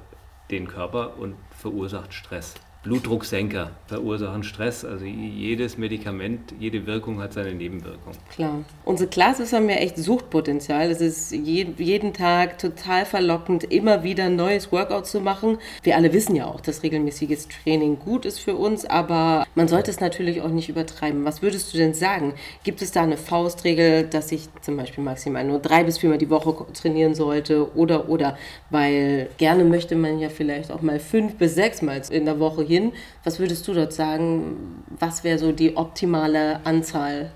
den 0.51 0.69
Körper 0.69 1.19
und 1.19 1.37
verursacht 1.57 2.13
Stress. 2.13 2.55
Blutdrucksenker 2.85 3.71
verursachen 3.87 4.45
Stress. 4.45 4.85
Also 4.85 5.07
jedes 5.07 5.79
Medikament, 5.79 6.55
jede 6.61 6.87
Wirkung 6.87 7.21
hat 7.21 7.33
seine 7.33 7.55
Nebenwirkung. 7.55 8.13
Klar. 8.31 8.65
Unsere 8.85 9.09
Classes 9.09 9.53
haben 9.55 9.69
ja 9.69 9.77
echt 9.77 9.97
Suchtpotenzial. 9.97 10.91
Es 10.91 11.01
ist 11.01 11.33
je, 11.33 11.67
jeden 11.79 12.13
Tag 12.13 12.59
total 12.59 13.07
verlockend, 13.07 13.65
immer 13.65 14.05
wieder 14.05 14.25
ein 14.25 14.37
neues 14.37 14.71
Workout 14.71 15.07
zu 15.07 15.21
machen. 15.21 15.59
Wir 15.83 15.97
alle 15.97 16.13
wissen 16.13 16.37
ja 16.37 16.47
auch, 16.47 16.61
dass 16.61 16.83
regelmäßiges 16.83 17.49
Training 17.49 17.99
gut 17.99 18.27
ist 18.27 18.39
für 18.39 18.55
uns, 18.55 18.85
aber 18.85 19.47
man 19.55 19.67
sollte 19.67 19.91
es 19.91 20.01
natürlich 20.01 20.43
auch 20.43 20.49
nicht 20.49 20.69
übertreiben. 20.69 21.25
Was 21.25 21.41
würdest 21.41 21.73
du 21.73 21.79
denn 21.79 21.95
sagen? 21.95 22.35
Gibt 22.65 22.83
es 22.83 22.93
da 22.93 23.03
eine 23.03 23.17
Faustregel, 23.17 24.05
dass 24.05 24.31
ich 24.31 24.49
zum 24.61 24.77
Beispiel 24.77 25.03
maximal 25.03 25.45
nur 25.45 25.59
drei 25.59 25.85
bis 25.85 25.99
viermal 25.99 26.19
die 26.19 26.29
Woche 26.29 26.67
trainieren 26.75 27.15
sollte 27.15 27.75
oder 27.75 28.11
oder? 28.11 28.37
Weil 28.69 29.31
gerne 29.39 29.65
möchte 29.65 29.97
man 29.97 30.19
ja 30.19 30.29
vielleicht 30.29 30.71
auch 30.71 30.83
mal 30.83 31.01
fünf 31.01 31.37
bis 31.37 31.55
sechs 31.55 31.81
Mal 31.81 32.03
in 32.11 32.27
der 32.27 32.41
Woche 32.41 32.63
hier 32.63 32.74
hin. 32.75 32.93
Was 33.25 33.39
würdest 33.39 33.67
du 33.69 33.75
dort 33.75 33.93
sagen? 33.93 34.83
Was 34.99 35.25
wäre 35.25 35.39
so 35.39 35.53
die 35.53 35.77
optimale 35.77 36.65
Anzahl? 36.65 37.31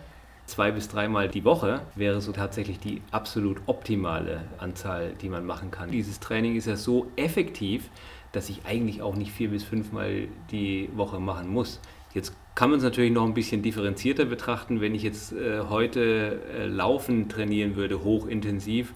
Zwei 0.46 0.70
bis 0.70 0.88
dreimal 0.88 1.28
die 1.28 1.44
Woche 1.44 1.82
wäre 1.94 2.20
so 2.22 2.32
tatsächlich 2.32 2.78
die 2.78 3.02
absolut 3.10 3.60
optimale 3.66 4.44
Anzahl, 4.56 5.12
die 5.20 5.28
man 5.28 5.44
machen 5.44 5.70
kann. 5.70 5.90
Dieses 5.90 6.20
Training 6.20 6.56
ist 6.56 6.66
ja 6.66 6.76
so 6.76 7.06
effektiv, 7.16 7.90
dass 8.32 8.48
ich 8.48 8.62
eigentlich 8.64 9.02
auch 9.02 9.14
nicht 9.14 9.30
vier 9.30 9.50
bis 9.50 9.62
fünfmal 9.64 10.28
die 10.50 10.88
Woche 10.94 11.20
machen 11.20 11.48
muss. 11.52 11.80
Jetzt 12.14 12.32
kann 12.54 12.70
man 12.70 12.78
es 12.78 12.84
natürlich 12.84 13.12
noch 13.12 13.24
ein 13.24 13.34
bisschen 13.34 13.62
differenzierter 13.62 14.24
betrachten. 14.24 14.80
Wenn 14.80 14.94
ich 14.94 15.02
jetzt 15.02 15.32
äh, 15.32 15.60
heute 15.68 16.40
äh, 16.52 16.66
Laufen 16.66 17.28
trainieren 17.28 17.76
würde, 17.76 18.02
hochintensiv 18.02 18.94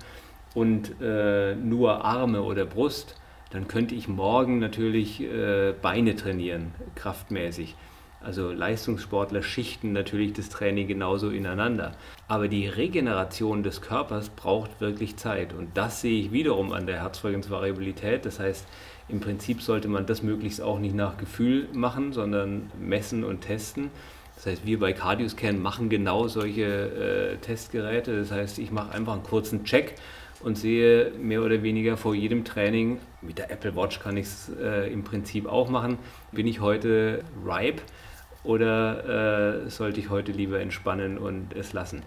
und 0.54 1.00
äh, 1.00 1.54
nur 1.54 2.04
Arme 2.04 2.42
oder 2.42 2.64
Brust, 2.64 3.20
dann 3.52 3.68
könnte 3.68 3.94
ich 3.94 4.08
morgen 4.08 4.58
natürlich 4.58 5.20
äh, 5.20 5.74
Beine 5.80 6.16
trainieren, 6.16 6.72
kraftmäßig. 6.94 7.76
Also 8.22 8.52
Leistungssportler 8.52 9.42
schichten 9.42 9.92
natürlich 9.92 10.32
das 10.32 10.48
Training 10.48 10.86
genauso 10.86 11.28
ineinander. 11.30 11.92
Aber 12.28 12.48
die 12.48 12.66
Regeneration 12.66 13.62
des 13.62 13.82
Körpers 13.82 14.30
braucht 14.30 14.80
wirklich 14.80 15.16
Zeit. 15.16 15.52
Und 15.52 15.76
das 15.76 16.00
sehe 16.00 16.20
ich 16.20 16.32
wiederum 16.32 16.72
an 16.72 16.86
der 16.86 17.00
Herzfrequenzvariabilität. 17.02 18.24
Das 18.24 18.38
heißt, 18.38 18.66
im 19.08 19.20
Prinzip 19.20 19.60
sollte 19.60 19.88
man 19.88 20.06
das 20.06 20.22
möglichst 20.22 20.62
auch 20.62 20.78
nicht 20.78 20.94
nach 20.94 21.18
Gefühl 21.18 21.68
machen, 21.72 22.12
sondern 22.12 22.70
messen 22.80 23.24
und 23.24 23.40
testen. 23.42 23.90
Das 24.36 24.46
heißt, 24.46 24.66
wir 24.66 24.78
bei 24.78 24.92
Cardioscan 24.92 25.60
machen 25.60 25.88
genau 25.88 26.28
solche 26.28 27.34
äh, 27.34 27.36
Testgeräte. 27.38 28.18
Das 28.18 28.30
heißt, 28.30 28.58
ich 28.60 28.70
mache 28.70 28.92
einfach 28.92 29.12
einen 29.12 29.24
kurzen 29.24 29.64
Check 29.64 29.96
und 30.42 30.56
sehe 30.56 31.12
mehr 31.18 31.42
oder 31.42 31.62
weniger 31.62 31.96
vor 31.96 32.14
jedem 32.14 32.44
Training, 32.44 32.98
mit 33.20 33.38
der 33.38 33.50
Apple 33.50 33.76
Watch 33.76 34.00
kann 34.00 34.16
ich 34.16 34.26
es 34.26 34.50
äh, 34.60 34.92
im 34.92 35.04
Prinzip 35.04 35.46
auch 35.46 35.68
machen, 35.68 35.98
bin 36.32 36.46
ich 36.46 36.60
heute 36.60 37.22
ripe 37.44 37.82
oder 38.44 39.64
äh, 39.64 39.70
sollte 39.70 40.00
ich 40.00 40.10
heute 40.10 40.32
lieber 40.32 40.60
entspannen 40.60 41.18
und 41.18 41.54
es 41.54 41.72
lassen. 41.72 42.02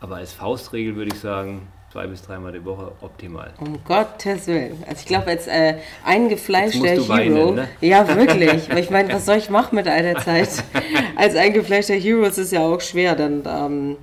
Aber 0.00 0.16
als 0.16 0.32
Faustregel 0.32 0.96
würde 0.96 1.12
ich 1.12 1.20
sagen, 1.20 1.68
zwei 1.92 2.06
bis 2.06 2.22
dreimal 2.22 2.52
die 2.52 2.64
Woche 2.64 2.92
optimal. 3.00 3.52
Um 3.58 3.82
Gottes 3.84 4.46
Willen. 4.46 4.82
Also 4.86 5.00
ich 5.00 5.06
glaube, 5.06 5.26
als 5.26 5.46
äh, 5.46 5.74
eingefleischter 6.04 6.88
Hero. 6.88 7.08
Weinen, 7.08 7.54
ne? 7.56 7.68
Ja, 7.80 8.06
wirklich. 8.08 8.70
Weil 8.70 8.78
ich 8.78 8.90
meine, 8.90 9.12
was 9.12 9.26
soll 9.26 9.36
ich 9.36 9.50
machen 9.50 9.74
mit 9.74 9.88
all 9.88 10.02
der 10.02 10.18
Zeit? 10.18 10.48
als 11.16 11.34
eingefleischter 11.34 11.94
Hero 11.94 12.22
ist 12.22 12.38
es 12.38 12.50
ja 12.52 12.60
auch 12.60 12.80
schwer, 12.80 13.14
dann 13.14 13.42
ähm, 13.46 13.96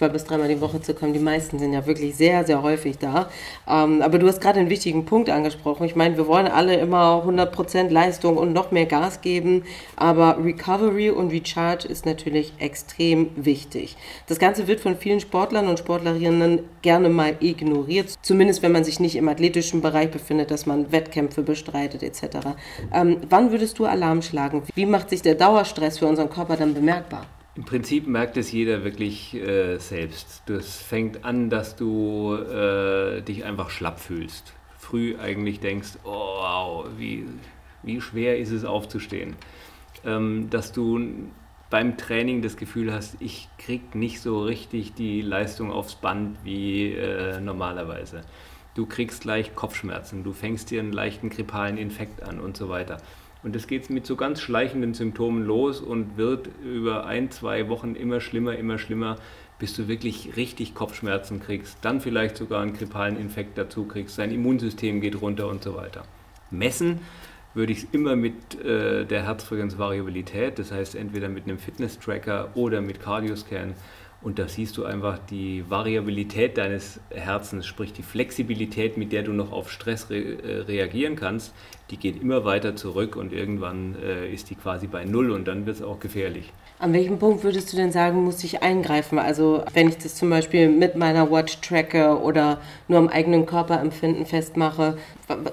zwei 0.00 0.08
bis 0.08 0.24
dreimal 0.24 0.48
die 0.48 0.62
Woche 0.62 0.80
zu 0.80 0.94
kommen. 0.94 1.12
Die 1.12 1.18
meisten 1.18 1.58
sind 1.58 1.74
ja 1.74 1.84
wirklich 1.84 2.16
sehr, 2.16 2.46
sehr 2.46 2.62
häufig 2.62 2.96
da. 2.96 3.28
Ähm, 3.68 4.00
aber 4.00 4.18
du 4.18 4.26
hast 4.26 4.40
gerade 4.40 4.58
einen 4.58 4.70
wichtigen 4.70 5.04
Punkt 5.04 5.28
angesprochen. 5.28 5.84
Ich 5.84 5.94
meine, 5.94 6.16
wir 6.16 6.26
wollen 6.26 6.46
alle 6.46 6.76
immer 6.76 7.22
100% 7.26 7.90
Leistung 7.90 8.38
und 8.38 8.54
noch 8.54 8.70
mehr 8.70 8.86
Gas 8.86 9.20
geben, 9.20 9.64
aber 9.96 10.38
Recovery 10.42 11.10
und 11.10 11.30
Recharge 11.30 11.86
ist 11.86 12.06
natürlich 12.06 12.54
extrem 12.58 13.28
wichtig. 13.36 13.98
Das 14.26 14.38
Ganze 14.38 14.66
wird 14.68 14.80
von 14.80 14.96
vielen 14.96 15.20
Sportlern 15.20 15.68
und 15.68 15.78
Sportlerinnen 15.78 16.60
gerne 16.80 17.10
mal 17.10 17.36
ignoriert, 17.40 18.14
zumindest 18.22 18.62
wenn 18.62 18.72
man 18.72 18.84
sich 18.84 19.00
nicht 19.00 19.16
im 19.16 19.28
athletischen 19.28 19.82
Bereich 19.82 20.10
befindet, 20.10 20.50
dass 20.50 20.64
man 20.64 20.92
Wettkämpfe 20.92 21.42
bestreitet 21.42 22.02
etc. 22.02 22.56
Ähm, 22.94 23.18
wann 23.28 23.50
würdest 23.50 23.78
du 23.78 23.84
Alarm 23.84 24.22
schlagen? 24.22 24.62
Wie 24.74 24.86
macht 24.86 25.10
sich 25.10 25.20
der 25.20 25.34
Dauerstress 25.34 25.98
für 25.98 26.06
unseren 26.06 26.30
Körper 26.30 26.56
dann 26.56 26.72
bemerkbar? 26.72 27.26
Im 27.60 27.66
Prinzip 27.66 28.06
merkt 28.06 28.38
es 28.38 28.52
jeder 28.52 28.84
wirklich 28.84 29.34
äh, 29.34 29.76
selbst. 29.76 30.44
Das 30.46 30.80
fängt 30.80 31.26
an, 31.26 31.50
dass 31.50 31.76
du 31.76 32.34
äh, 32.34 33.20
dich 33.20 33.44
einfach 33.44 33.68
schlapp 33.68 34.00
fühlst. 34.00 34.54
Früh 34.78 35.18
eigentlich 35.18 35.60
denkst, 35.60 35.98
oh 36.04 36.08
wow, 36.08 36.86
wie, 36.96 37.26
wie 37.82 38.00
schwer 38.00 38.38
ist 38.38 38.50
es 38.50 38.64
aufzustehen. 38.64 39.36
Ähm, 40.06 40.48
dass 40.48 40.72
du 40.72 41.28
beim 41.68 41.98
Training 41.98 42.40
das 42.40 42.56
Gefühl 42.56 42.94
hast, 42.94 43.20
ich 43.20 43.50
krieg 43.58 43.94
nicht 43.94 44.22
so 44.22 44.42
richtig 44.42 44.94
die 44.94 45.20
Leistung 45.20 45.70
aufs 45.70 45.96
Band 45.96 46.38
wie 46.42 46.94
äh, 46.94 47.42
normalerweise. 47.42 48.22
Du 48.74 48.86
kriegst 48.86 49.20
gleich 49.20 49.54
Kopfschmerzen, 49.54 50.24
du 50.24 50.32
fängst 50.32 50.70
dir 50.70 50.80
einen 50.80 50.94
leichten 50.94 51.28
grippalen 51.28 51.76
Infekt 51.76 52.22
an 52.22 52.40
und 52.40 52.56
so 52.56 52.70
weiter. 52.70 52.96
Und 53.42 53.54
das 53.54 53.66
geht 53.66 53.88
mit 53.90 54.06
so 54.06 54.16
ganz 54.16 54.40
schleichenden 54.40 54.94
Symptomen 54.94 55.44
los 55.44 55.80
und 55.80 56.16
wird 56.16 56.50
über 56.62 57.06
ein, 57.06 57.30
zwei 57.30 57.68
Wochen 57.68 57.94
immer 57.94 58.20
schlimmer, 58.20 58.56
immer 58.56 58.78
schlimmer, 58.78 59.16
bis 59.58 59.74
du 59.74 59.88
wirklich 59.88 60.36
richtig 60.36 60.74
Kopfschmerzen 60.74 61.40
kriegst, 61.40 61.78
dann 61.82 62.00
vielleicht 62.00 62.36
sogar 62.36 62.62
einen 62.62 62.72
grippalen 62.72 63.18
Infekt 63.18 63.56
dazu 63.58 63.84
kriegst, 63.84 64.18
dein 64.18 64.32
Immunsystem 64.32 65.00
geht 65.00 65.20
runter 65.20 65.48
und 65.48 65.62
so 65.62 65.76
weiter. 65.76 66.04
Messen 66.50 67.00
würde 67.54 67.72
ich 67.72 67.80
es 67.80 67.88
immer 67.92 68.16
mit 68.16 68.60
äh, 68.64 69.04
der 69.04 69.24
Herzfrequenzvariabilität, 69.24 70.58
das 70.58 70.72
heißt 70.72 70.94
entweder 70.94 71.28
mit 71.28 71.44
einem 71.44 71.58
Fitness-Tracker 71.58 72.50
oder 72.54 72.80
mit 72.80 73.00
Cardioscan. 73.00 73.74
Und 74.22 74.38
da 74.38 74.48
siehst 74.48 74.76
du 74.76 74.84
einfach 74.84 75.18
die 75.18 75.64
Variabilität 75.70 76.58
deines 76.58 77.00
Herzens, 77.10 77.66
sprich 77.66 77.92
die 77.94 78.02
Flexibilität, 78.02 78.98
mit 78.98 79.12
der 79.12 79.22
du 79.22 79.32
noch 79.32 79.50
auf 79.50 79.70
Stress 79.70 80.10
re 80.10 80.18
äh, 80.18 80.60
reagieren 80.60 81.16
kannst, 81.16 81.54
die 81.90 81.96
geht 81.96 82.20
immer 82.20 82.44
weiter 82.44 82.76
zurück 82.76 83.16
und 83.16 83.32
irgendwann 83.32 83.96
äh, 83.96 84.30
ist 84.30 84.50
die 84.50 84.56
quasi 84.56 84.86
bei 84.86 85.04
Null 85.04 85.30
und 85.30 85.48
dann 85.48 85.64
wird 85.64 85.76
es 85.76 85.82
auch 85.82 86.00
gefährlich. 86.00 86.52
An 86.80 86.94
welchem 86.94 87.18
Punkt 87.18 87.44
würdest 87.44 87.70
du 87.70 87.76
denn 87.76 87.92
sagen, 87.92 88.24
muss 88.24 88.42
ich 88.42 88.62
eingreifen? 88.62 89.18
Also 89.18 89.62
wenn 89.74 89.90
ich 89.90 89.98
das 89.98 90.14
zum 90.14 90.30
Beispiel 90.30 90.70
mit 90.70 90.96
meiner 90.96 91.30
Watch 91.30 91.60
tracke 91.60 92.18
oder 92.18 92.58
nur 92.88 92.98
am 92.98 93.08
eigenen 93.08 93.44
Körperempfinden 93.44 94.24
festmache, 94.24 94.96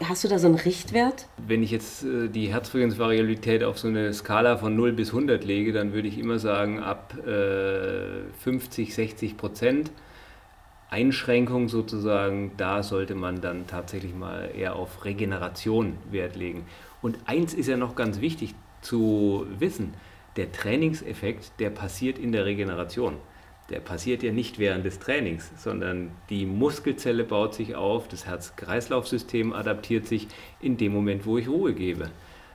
hast 0.07 0.23
du 0.23 0.29
da 0.29 0.39
so 0.39 0.47
einen 0.47 0.55
Richtwert? 0.55 1.27
Wenn 1.45 1.63
ich 1.63 1.71
jetzt 1.71 2.05
äh, 2.05 2.29
die 2.29 2.53
Herzfrequenzvariabilität 2.53 3.65
auf 3.65 3.77
so 3.77 3.89
eine 3.89 4.13
Skala 4.13 4.55
von 4.55 4.77
0 4.77 4.93
bis 4.93 5.09
100 5.09 5.43
lege, 5.43 5.73
dann 5.73 5.91
würde 5.91 6.07
ich 6.07 6.17
immer 6.17 6.39
sagen, 6.39 6.79
ab 6.79 7.13
äh, 7.27 8.23
50, 8.39 8.95
60 8.95 9.35
Prozent 9.35 9.91
Einschränkung 10.89 11.67
sozusagen, 11.67 12.53
da 12.55 12.83
sollte 12.83 13.15
man 13.15 13.41
dann 13.41 13.67
tatsächlich 13.67 14.15
mal 14.15 14.49
eher 14.57 14.77
auf 14.77 15.03
Regeneration 15.03 15.97
Wert 16.09 16.37
legen. 16.37 16.65
Und 17.01 17.17
eins 17.25 17.53
ist 17.53 17.67
ja 17.67 17.75
noch 17.75 17.97
ganz 17.97 18.21
wichtig 18.21 18.55
zu 18.81 19.45
wissen, 19.59 19.93
der 20.37 20.51
Trainingseffekt, 20.51 21.51
der 21.59 21.69
passiert 21.69 22.17
in 22.19 22.31
der 22.31 22.45
Regeneration. 22.45 23.17
Der 23.69 23.79
passiert 23.79 24.23
ja 24.23 24.31
nicht 24.31 24.59
während 24.59 24.85
des 24.85 24.99
Trainings, 24.99 25.51
sondern 25.57 26.11
die 26.29 26.45
Muskelzelle 26.45 27.25
baut 27.25 27.53
sich 27.53 27.75
auf, 27.75 28.07
das 28.07 28.25
Herz-Kreislauf-System 28.25 29.51
adaptiert 29.51 30.07
sich 30.07 30.27
in 30.61 30.77
dem 30.77 30.93
Moment, 30.93 31.25
wo 31.25 31.37
ich 31.37 31.49
Ruhe 31.49 31.73
gebe. 31.73 32.09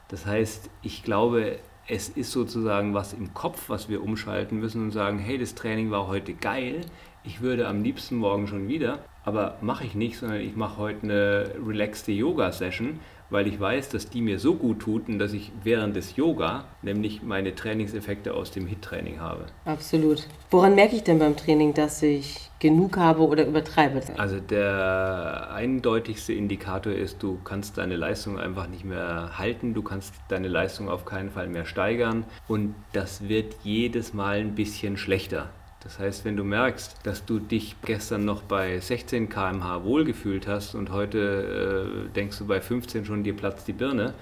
Das 0.09 0.25
heißt, 0.25 0.71
ich 0.83 1.03
glaube, 1.03 1.59
es 1.87 2.09
ist 2.09 2.33
sozusagen 2.33 2.95
was 2.95 3.13
im 3.13 3.35
Kopf, 3.35 3.69
was 3.69 3.89
wir 3.89 4.03
umschalten 4.03 4.59
müssen 4.59 4.83
und 4.83 4.91
sagen, 4.93 5.19
hey, 5.19 5.37
das 5.37 5.55
Training 5.55 5.91
war 5.91 6.07
heute 6.07 6.33
geil, 6.33 6.83
ich 7.25 7.41
würde 7.41 7.69
am 7.69 7.83
liebsten 7.83 8.17
morgen 8.17 8.47
schon 8.47 8.69
wieder, 8.69 9.05
aber 9.25 9.57
mache 9.61 9.85
ich 9.85 9.95
nicht, 9.95 10.19
sondern 10.19 10.41
ich 10.41 10.57
mache 10.57 10.79
heute 10.79 11.03
eine 11.03 11.51
relaxte 11.67 12.13
Yoga-Session, 12.13 13.01
weil 13.33 13.47
ich 13.47 13.59
weiß, 13.59 13.89
dass 13.89 14.11
die 14.11 14.21
mir 14.21 14.39
so 14.39 14.55
gut 14.55 14.81
tut 14.81 15.09
und 15.09 15.19
dass 15.19 15.33
ich 15.33 15.51
während 15.65 15.97
des 15.97 16.17
Yoga 16.17 16.65
nämlich 16.83 17.23
meine 17.23 17.55
Trainingseffekte 17.55 18.35
aus 18.35 18.51
dem 18.51 18.67
HIT-Training 18.67 19.21
habe. 19.21 19.47
Absolut. 19.65 20.27
Woran 20.51 20.75
merke 20.75 20.97
ich 20.97 21.03
denn 21.03 21.19
beim 21.19 21.35
Training, 21.35 21.73
dass 21.73 22.03
ich 22.03 22.51
genug 22.59 22.99
habe 22.99 23.27
oder 23.27 23.47
übertreibe? 23.47 24.03
Also 24.19 24.39
der 24.39 25.51
eindeutigste 25.55 26.35
Indikator 26.35 26.93
ist, 26.93 27.23
du 27.23 27.39
kannst 27.43 27.79
deine 27.79 27.97
Leistung 27.97 28.39
einfach 28.39 28.69
nicht 28.69 28.85
mehr 28.85 29.39
halten, 29.39 29.73
du 29.73 29.83
kannst 29.83 30.15
deine 30.29 30.49
Leistung 30.49 30.91
auf 30.91 31.07
keinen 31.07 31.31
Fall 31.31 31.49
mehr 31.49 31.65
steigern 31.65 32.25
und 32.49 32.75
das 32.93 33.29
wird 33.29 33.55
jedes 33.65 34.13
Mal 34.13 34.41
ein 34.41 34.55
bisschen 34.55 34.99
schlechter. 34.99 35.49
Das 35.83 35.99
heißt, 35.99 36.25
wenn 36.25 36.37
du 36.37 36.45
merkst, 36.45 36.99
dass 37.05 37.25
du 37.25 37.39
dich 37.39 37.77
gestern 37.85 38.25
noch 38.25 38.43
bei 38.43 38.79
16 38.79 39.29
km/h 39.29 39.83
wohlgefühlt 39.85 40.47
hast 40.47 40.75
und 40.75 40.91
heute 40.91 42.07
äh, 42.09 42.13
denkst 42.13 42.39
du 42.39 42.47
bei 42.47 42.61
15 42.61 43.05
schon, 43.05 43.25
dir 43.25 43.35
platzt 43.35 43.67
die 43.67 43.73
Birne, 43.73 44.15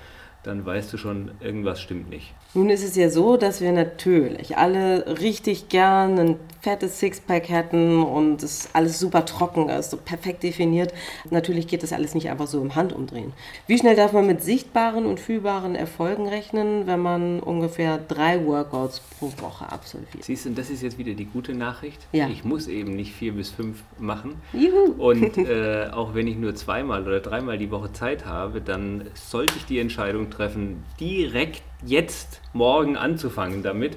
dann 0.43 0.65
weißt 0.65 0.93
du 0.93 0.97
schon, 0.97 1.33
irgendwas 1.41 1.81
stimmt 1.81 2.09
nicht. 2.09 2.35
Nun 2.53 2.69
ist 2.69 2.83
es 2.83 2.97
ja 2.97 3.11
so, 3.11 3.37
dass 3.37 3.61
wir 3.61 3.71
natürlich 3.71 4.57
alle 4.59 5.21
richtig 5.21 5.69
gern 5.69 6.19
ein 6.19 6.37
fettes 6.61 6.99
Sixpack 6.99 7.49
hätten 7.49 8.03
und 8.03 8.43
es 8.43 8.69
alles 8.73 8.99
super 8.99 9.25
trocken 9.25 9.69
ist, 9.69 9.93
so 9.93 9.97
perfekt 9.97 10.43
definiert. 10.43 10.93
Natürlich 11.31 11.69
geht 11.69 11.83
das 11.85 11.93
alles 11.93 12.15
nicht 12.15 12.29
einfach 12.29 12.49
so 12.49 12.61
im 12.61 12.75
Handumdrehen. 12.75 13.33
Wie 13.69 13.79
schnell 13.79 13.95
darf 13.95 14.13
man 14.13 14.27
mit 14.27 14.43
sichtbaren 14.43 15.07
und 15.07 15.21
fühlbaren 15.21 15.77
Erfolgen 15.77 16.29
rechnen, 16.29 16.87
wenn 16.89 17.01
man 17.01 17.41
ungefähr 17.41 17.99
drei 17.99 18.45
Workouts 18.45 19.01
pro 19.19 19.33
Woche 19.41 19.71
absolviert? 19.71 20.25
Siehst 20.25 20.47
du, 20.47 20.51
das 20.51 20.71
ist 20.71 20.83
jetzt 20.83 20.99
wieder 20.99 21.15
die 21.15 21.27
gute 21.27 21.55
Nachricht. 21.55 22.01
Ja. 22.13 22.29
Ich 22.29 22.45
muss 22.45 22.67
eben 22.67 22.97
nicht 22.97 23.13
vier 23.15 23.33
bis 23.33 23.51
fünf 23.51 23.83
machen. 23.99 24.35
Juhu. 24.53 24.93
Und 24.99 25.39
äh, 25.39 25.89
auch 25.93 26.15
wenn 26.15 26.27
ich 26.27 26.37
nur 26.37 26.55
zweimal 26.57 27.07
oder 27.07 27.21
dreimal 27.21 27.59
die 27.59 27.71
Woche 27.71 27.93
Zeit 27.93 28.27
habe, 28.27 28.61
dann 28.61 29.05
sollte 29.15 29.55
ich 29.57 29.65
die 29.65 29.79
Entscheidung 29.79 30.31
treffen, 30.31 30.83
direkt 30.99 31.63
jetzt 31.85 32.41
morgen 32.53 32.97
anzufangen 32.97 33.63
damit, 33.63 33.97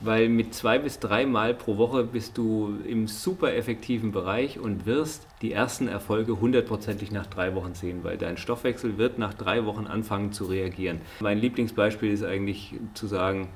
weil 0.00 0.28
mit 0.28 0.54
zwei 0.54 0.78
bis 0.78 1.00
dreimal 1.00 1.54
pro 1.54 1.76
Woche 1.76 2.04
bist 2.04 2.38
du 2.38 2.78
im 2.86 3.08
super 3.08 3.54
effektiven 3.54 4.12
Bereich 4.12 4.58
und 4.58 4.86
wirst 4.86 5.26
die 5.42 5.52
ersten 5.52 5.88
Erfolge 5.88 6.40
hundertprozentig 6.40 7.10
nach 7.10 7.26
drei 7.26 7.54
Wochen 7.54 7.74
sehen, 7.74 8.04
weil 8.04 8.16
dein 8.16 8.36
Stoffwechsel 8.36 8.98
wird 8.98 9.18
nach 9.18 9.34
drei 9.34 9.64
Wochen 9.64 9.86
anfangen 9.86 10.32
zu 10.32 10.44
reagieren. 10.44 11.00
Mein 11.20 11.38
Lieblingsbeispiel 11.38 12.12
ist 12.12 12.24
eigentlich 12.24 12.74
zu 12.94 13.06
sagen, 13.06 13.48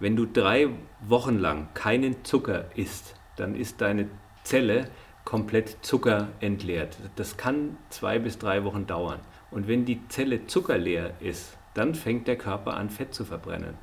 wenn 0.00 0.16
du 0.16 0.26
drei 0.26 0.68
Wochen 1.00 1.38
lang 1.38 1.68
keinen 1.74 2.24
Zucker 2.24 2.64
isst, 2.74 3.14
dann 3.36 3.54
ist 3.54 3.80
deine 3.80 4.08
Zelle 4.42 4.88
komplett 5.24 5.78
Zucker 5.82 6.28
entleert. 6.40 6.98
Das 7.16 7.36
kann 7.36 7.76
zwei 7.88 8.18
bis 8.18 8.38
drei 8.38 8.64
Wochen 8.64 8.86
dauern. 8.86 9.20
Und 9.50 9.68
wenn 9.68 9.84
die 9.84 10.06
Zelle 10.08 10.46
zuckerleer 10.46 11.14
ist, 11.20 11.56
dann 11.74 11.94
fängt 11.94 12.28
der 12.28 12.36
Körper 12.36 12.74
an, 12.74 12.90
Fett 12.90 13.14
zu 13.14 13.24
verbrennen. 13.24 13.74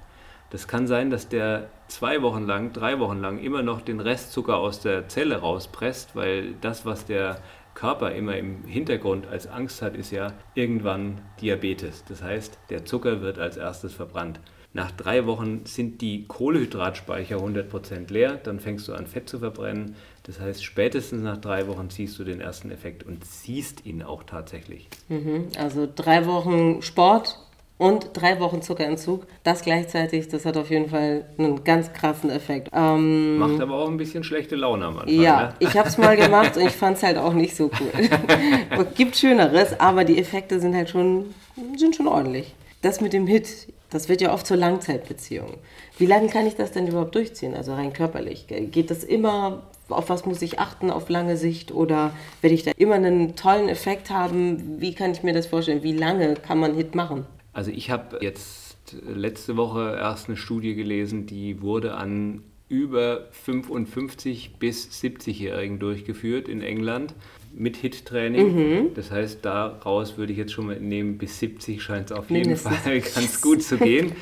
Das 0.49 0.67
kann 0.67 0.85
sein, 0.85 1.09
dass 1.09 1.29
der 1.29 1.69
zwei 1.87 2.21
Wochen 2.21 2.45
lang, 2.45 2.73
drei 2.73 2.99
Wochen 2.99 3.19
lang 3.19 3.39
immer 3.39 3.61
noch 3.61 3.81
den 3.81 4.01
Restzucker 4.01 4.57
aus 4.57 4.81
der 4.81 5.07
Zelle 5.07 5.37
rauspresst, 5.37 6.15
weil 6.15 6.55
das, 6.59 6.85
was 6.85 7.05
der 7.05 7.37
Körper 7.73 8.11
immer 8.11 8.35
im 8.35 8.65
Hintergrund 8.65 9.27
als 9.27 9.47
Angst 9.47 9.81
hat, 9.81 9.95
ist 9.95 10.11
ja 10.11 10.33
irgendwann 10.55 11.21
Diabetes. 11.39 12.03
Das 12.07 12.21
heißt, 12.21 12.59
der 12.69 12.83
Zucker 12.83 13.21
wird 13.21 13.39
als 13.39 13.55
erstes 13.55 13.93
verbrannt. 13.93 14.41
Nach 14.73 14.91
drei 14.91 15.25
Wochen 15.25 15.65
sind 15.65 16.01
die 16.01 16.27
Kohlehydratspeicher 16.27 17.37
100% 17.37 18.11
leer, 18.11 18.35
dann 18.35 18.61
fängst 18.61 18.87
du 18.87 18.93
an 18.93 19.05
Fett 19.05 19.27
zu 19.27 19.39
verbrennen. 19.39 19.95
Das 20.23 20.39
heißt, 20.39 20.63
spätestens 20.63 21.23
nach 21.23 21.37
drei 21.37 21.67
Wochen 21.67 21.89
siehst 21.89 22.17
du 22.19 22.23
den 22.23 22.39
ersten 22.39 22.71
Effekt 22.71 23.03
und 23.03 23.25
siehst 23.25 23.85
ihn 23.85 24.01
auch 24.01 24.23
tatsächlich. 24.23 24.87
Mhm, 25.09 25.47
also 25.57 25.89
drei 25.93 26.25
Wochen 26.25 26.81
Sport 26.81 27.37
und 27.81 28.11
drei 28.13 28.39
Wochen 28.39 28.61
Zuckerentzug. 28.61 29.25
Das 29.43 29.63
gleichzeitig, 29.63 30.27
das 30.27 30.45
hat 30.45 30.55
auf 30.55 30.69
jeden 30.69 30.87
Fall 30.87 31.25
einen 31.39 31.63
ganz 31.63 31.91
krassen 31.91 32.29
Effekt. 32.29 32.69
Ähm, 32.71 33.39
Macht 33.39 33.59
aber 33.59 33.73
auch 33.73 33.87
ein 33.87 33.97
bisschen 33.97 34.23
schlechte 34.23 34.55
Laune 34.55 34.85
am 34.85 34.99
Anfang. 34.99 35.19
ja, 35.19 35.41
ne? 35.41 35.53
ich 35.57 35.75
habe 35.75 35.89
es 35.89 35.97
mal 35.97 36.15
gemacht 36.15 36.55
und 36.57 36.63
ich 36.63 36.73
fand 36.75 36.97
es 36.97 37.03
halt 37.03 37.17
auch 37.17 37.33
nicht 37.33 37.55
so 37.55 37.71
cool. 37.79 38.85
Gibt 38.95 39.17
Schöneres, 39.17 39.79
aber 39.79 40.03
die 40.03 40.19
Effekte 40.19 40.59
sind 40.59 40.75
halt 40.75 40.91
schon, 40.91 41.33
sind 41.75 41.95
schon 41.95 42.07
ordentlich. 42.07 42.53
Das 42.83 43.01
mit 43.01 43.13
dem 43.13 43.25
Hit, 43.25 43.73
das 43.89 44.09
wird 44.09 44.21
ja 44.21 44.31
oft 44.31 44.45
zur 44.45 44.57
Langzeitbeziehung. 44.57 45.55
Wie 45.97 46.05
lange 46.05 46.27
kann 46.27 46.45
ich 46.45 46.55
das 46.55 46.71
denn 46.71 46.85
überhaupt 46.85 47.15
durchziehen, 47.15 47.55
also 47.55 47.73
rein 47.73 47.93
körperlich? 47.93 48.45
Geht 48.47 48.91
das 48.91 49.03
immer, 49.03 49.63
auf 49.89 50.07
was 50.07 50.27
muss 50.27 50.43
ich 50.43 50.59
achten 50.59 50.91
auf 50.91 51.09
lange 51.09 51.35
Sicht 51.35 51.71
oder 51.71 52.11
werde 52.41 52.53
ich 52.53 52.61
da 52.61 52.73
immer 52.77 52.95
einen 52.95 53.35
tollen 53.35 53.69
Effekt 53.69 54.11
haben? 54.11 54.79
Wie 54.79 54.93
kann 54.93 55.13
ich 55.13 55.23
mir 55.23 55.33
das 55.33 55.47
vorstellen? 55.47 55.81
Wie 55.81 55.97
lange 55.97 56.35
kann 56.35 56.59
man 56.59 56.75
Hit 56.75 56.93
machen? 56.93 57.25
Also 57.53 57.71
ich 57.71 57.89
habe 57.89 58.19
jetzt 58.21 58.77
letzte 59.05 59.57
Woche 59.57 59.97
erst 59.99 60.27
eine 60.27 60.37
Studie 60.37 60.75
gelesen, 60.75 61.25
die 61.25 61.61
wurde 61.61 61.93
an 61.95 62.43
über 62.69 63.27
55 63.31 64.55
bis 64.57 64.89
70-Jährigen 65.03 65.77
durchgeführt 65.79 66.47
in 66.47 66.61
England 66.61 67.13
mit 67.53 67.75
HIT-Training. 67.75 68.93
Das 68.95 69.11
heißt, 69.11 69.43
daraus 69.43 70.17
würde 70.17 70.31
ich 70.31 70.37
jetzt 70.37 70.53
schon 70.53 70.67
mal 70.67 70.79
nehmen, 70.79 71.17
bis 71.17 71.39
70 71.39 71.81
scheint 71.83 72.11
es 72.11 72.17
auf 72.17 72.29
jeden 72.29 72.43
Mindestens. 72.43 72.77
Fall 72.77 72.99
ganz 73.15 73.41
gut 73.41 73.61
zu 73.61 73.77
gehen. 73.77 74.13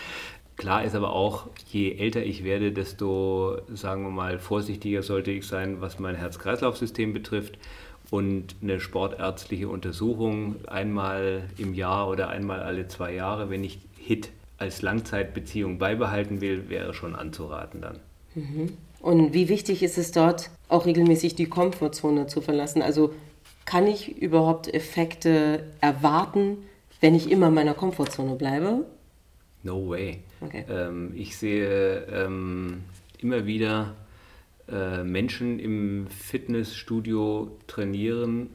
Klar 0.57 0.83
ist 0.83 0.95
aber 0.95 1.13
auch, 1.13 1.47
je 1.71 1.93
älter 1.93 2.23
ich 2.23 2.43
werde, 2.43 2.71
desto, 2.71 3.59
sagen 3.73 4.03
wir 4.03 4.09
mal, 4.09 4.39
vorsichtiger 4.39 5.03
sollte 5.03 5.31
ich 5.31 5.45
sein, 5.45 5.79
was 5.79 5.99
mein 5.99 6.15
Herz-Kreislauf-System 6.15 7.13
betrifft. 7.13 7.57
Und 8.11 8.55
eine 8.61 8.79
sportärztliche 8.79 9.69
Untersuchung 9.69 10.55
einmal 10.67 11.43
im 11.57 11.73
Jahr 11.73 12.09
oder 12.09 12.29
einmal 12.29 12.61
alle 12.61 12.87
zwei 12.87 13.13
Jahre, 13.13 13.49
wenn 13.49 13.63
ich 13.63 13.79
HIT 13.97 14.29
als 14.57 14.81
Langzeitbeziehung 14.81 15.77
beibehalten 15.77 16.41
will, 16.41 16.69
wäre 16.69 16.93
schon 16.93 17.15
anzuraten 17.15 17.81
dann. 17.81 17.99
Und 18.99 19.33
wie 19.33 19.47
wichtig 19.47 19.83
ist 19.83 19.97
es 19.97 20.11
dort, 20.11 20.49
auch 20.67 20.85
regelmäßig 20.85 21.35
die 21.35 21.47
Komfortzone 21.47 22.27
zu 22.27 22.41
verlassen? 22.41 22.81
Also 22.81 23.13
kann 23.65 23.87
ich 23.87 24.17
überhaupt 24.17 24.73
Effekte 24.73 25.63
erwarten, 25.79 26.57
wenn 26.99 27.15
ich 27.15 27.31
immer 27.31 27.47
in 27.47 27.53
meiner 27.53 27.73
Komfortzone 27.73 28.35
bleibe? 28.35 28.85
No 29.63 29.89
way. 29.89 30.19
Okay. 30.41 30.65
Ähm, 30.69 31.13
ich 31.15 31.37
sehe 31.37 32.05
ähm, 32.11 32.83
immer 33.19 33.45
wieder 33.45 33.95
äh, 34.71 35.03
Menschen 35.03 35.59
im 35.59 36.07
Fitnessstudio 36.07 37.57
trainieren, 37.67 38.49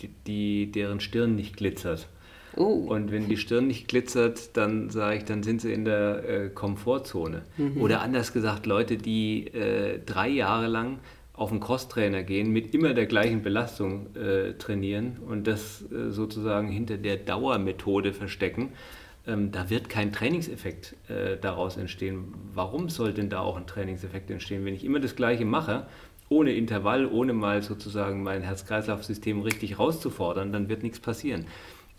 die, 0.00 0.10
die, 0.26 0.72
deren 0.72 1.00
Stirn 1.00 1.34
nicht 1.34 1.56
glitzert. 1.56 2.08
Oh, 2.56 2.86
Und 2.88 3.12
wenn 3.12 3.28
die 3.28 3.36
Stirn 3.36 3.66
nicht 3.68 3.88
glitzert, 3.88 4.56
dann 4.56 4.90
sage 4.90 5.18
ich, 5.18 5.24
dann 5.24 5.42
sind 5.42 5.60
sie 5.60 5.72
in 5.72 5.84
der 5.84 6.28
äh, 6.28 6.48
Komfortzone. 6.48 7.42
Oder 7.78 8.00
anders 8.00 8.32
gesagt, 8.32 8.66
Leute, 8.66 8.96
die 8.96 9.46
äh, 9.48 10.00
drei 10.04 10.28
Jahre 10.28 10.66
lang 10.66 10.98
auf 11.34 11.52
einen 11.52 11.60
Crosstrainer 11.60 12.24
gehen, 12.24 12.52
mit 12.52 12.74
immer 12.74 12.94
der 12.94 13.06
gleichen 13.06 13.42
Belastung 13.42 14.14
äh, 14.16 14.54
trainieren 14.54 15.18
und 15.28 15.46
das 15.46 15.84
äh, 15.92 16.10
sozusagen 16.10 16.68
hinter 16.68 16.96
der 16.96 17.16
Dauermethode 17.16 18.12
verstecken, 18.12 18.70
ähm, 19.28 19.52
da 19.52 19.70
wird 19.70 19.88
kein 19.88 20.12
Trainingseffekt 20.12 20.96
äh, 21.08 21.36
daraus 21.36 21.76
entstehen. 21.76 22.34
Warum 22.54 22.88
soll 22.88 23.12
denn 23.12 23.28
da 23.28 23.40
auch 23.40 23.56
ein 23.56 23.66
Trainingseffekt 23.66 24.30
entstehen, 24.30 24.64
wenn 24.64 24.74
ich 24.74 24.84
immer 24.84 25.00
das 25.00 25.14
Gleiche 25.14 25.44
mache, 25.44 25.86
ohne 26.28 26.52
Intervall, 26.52 27.06
ohne 27.06 27.32
mal 27.32 27.62
sozusagen 27.62 28.22
mein 28.22 28.42
Herz-Kreislauf-System 28.42 29.42
richtig 29.42 29.78
rauszufordern, 29.78 30.52
dann 30.52 30.68
wird 30.68 30.82
nichts 30.82 30.98
passieren. 30.98 31.46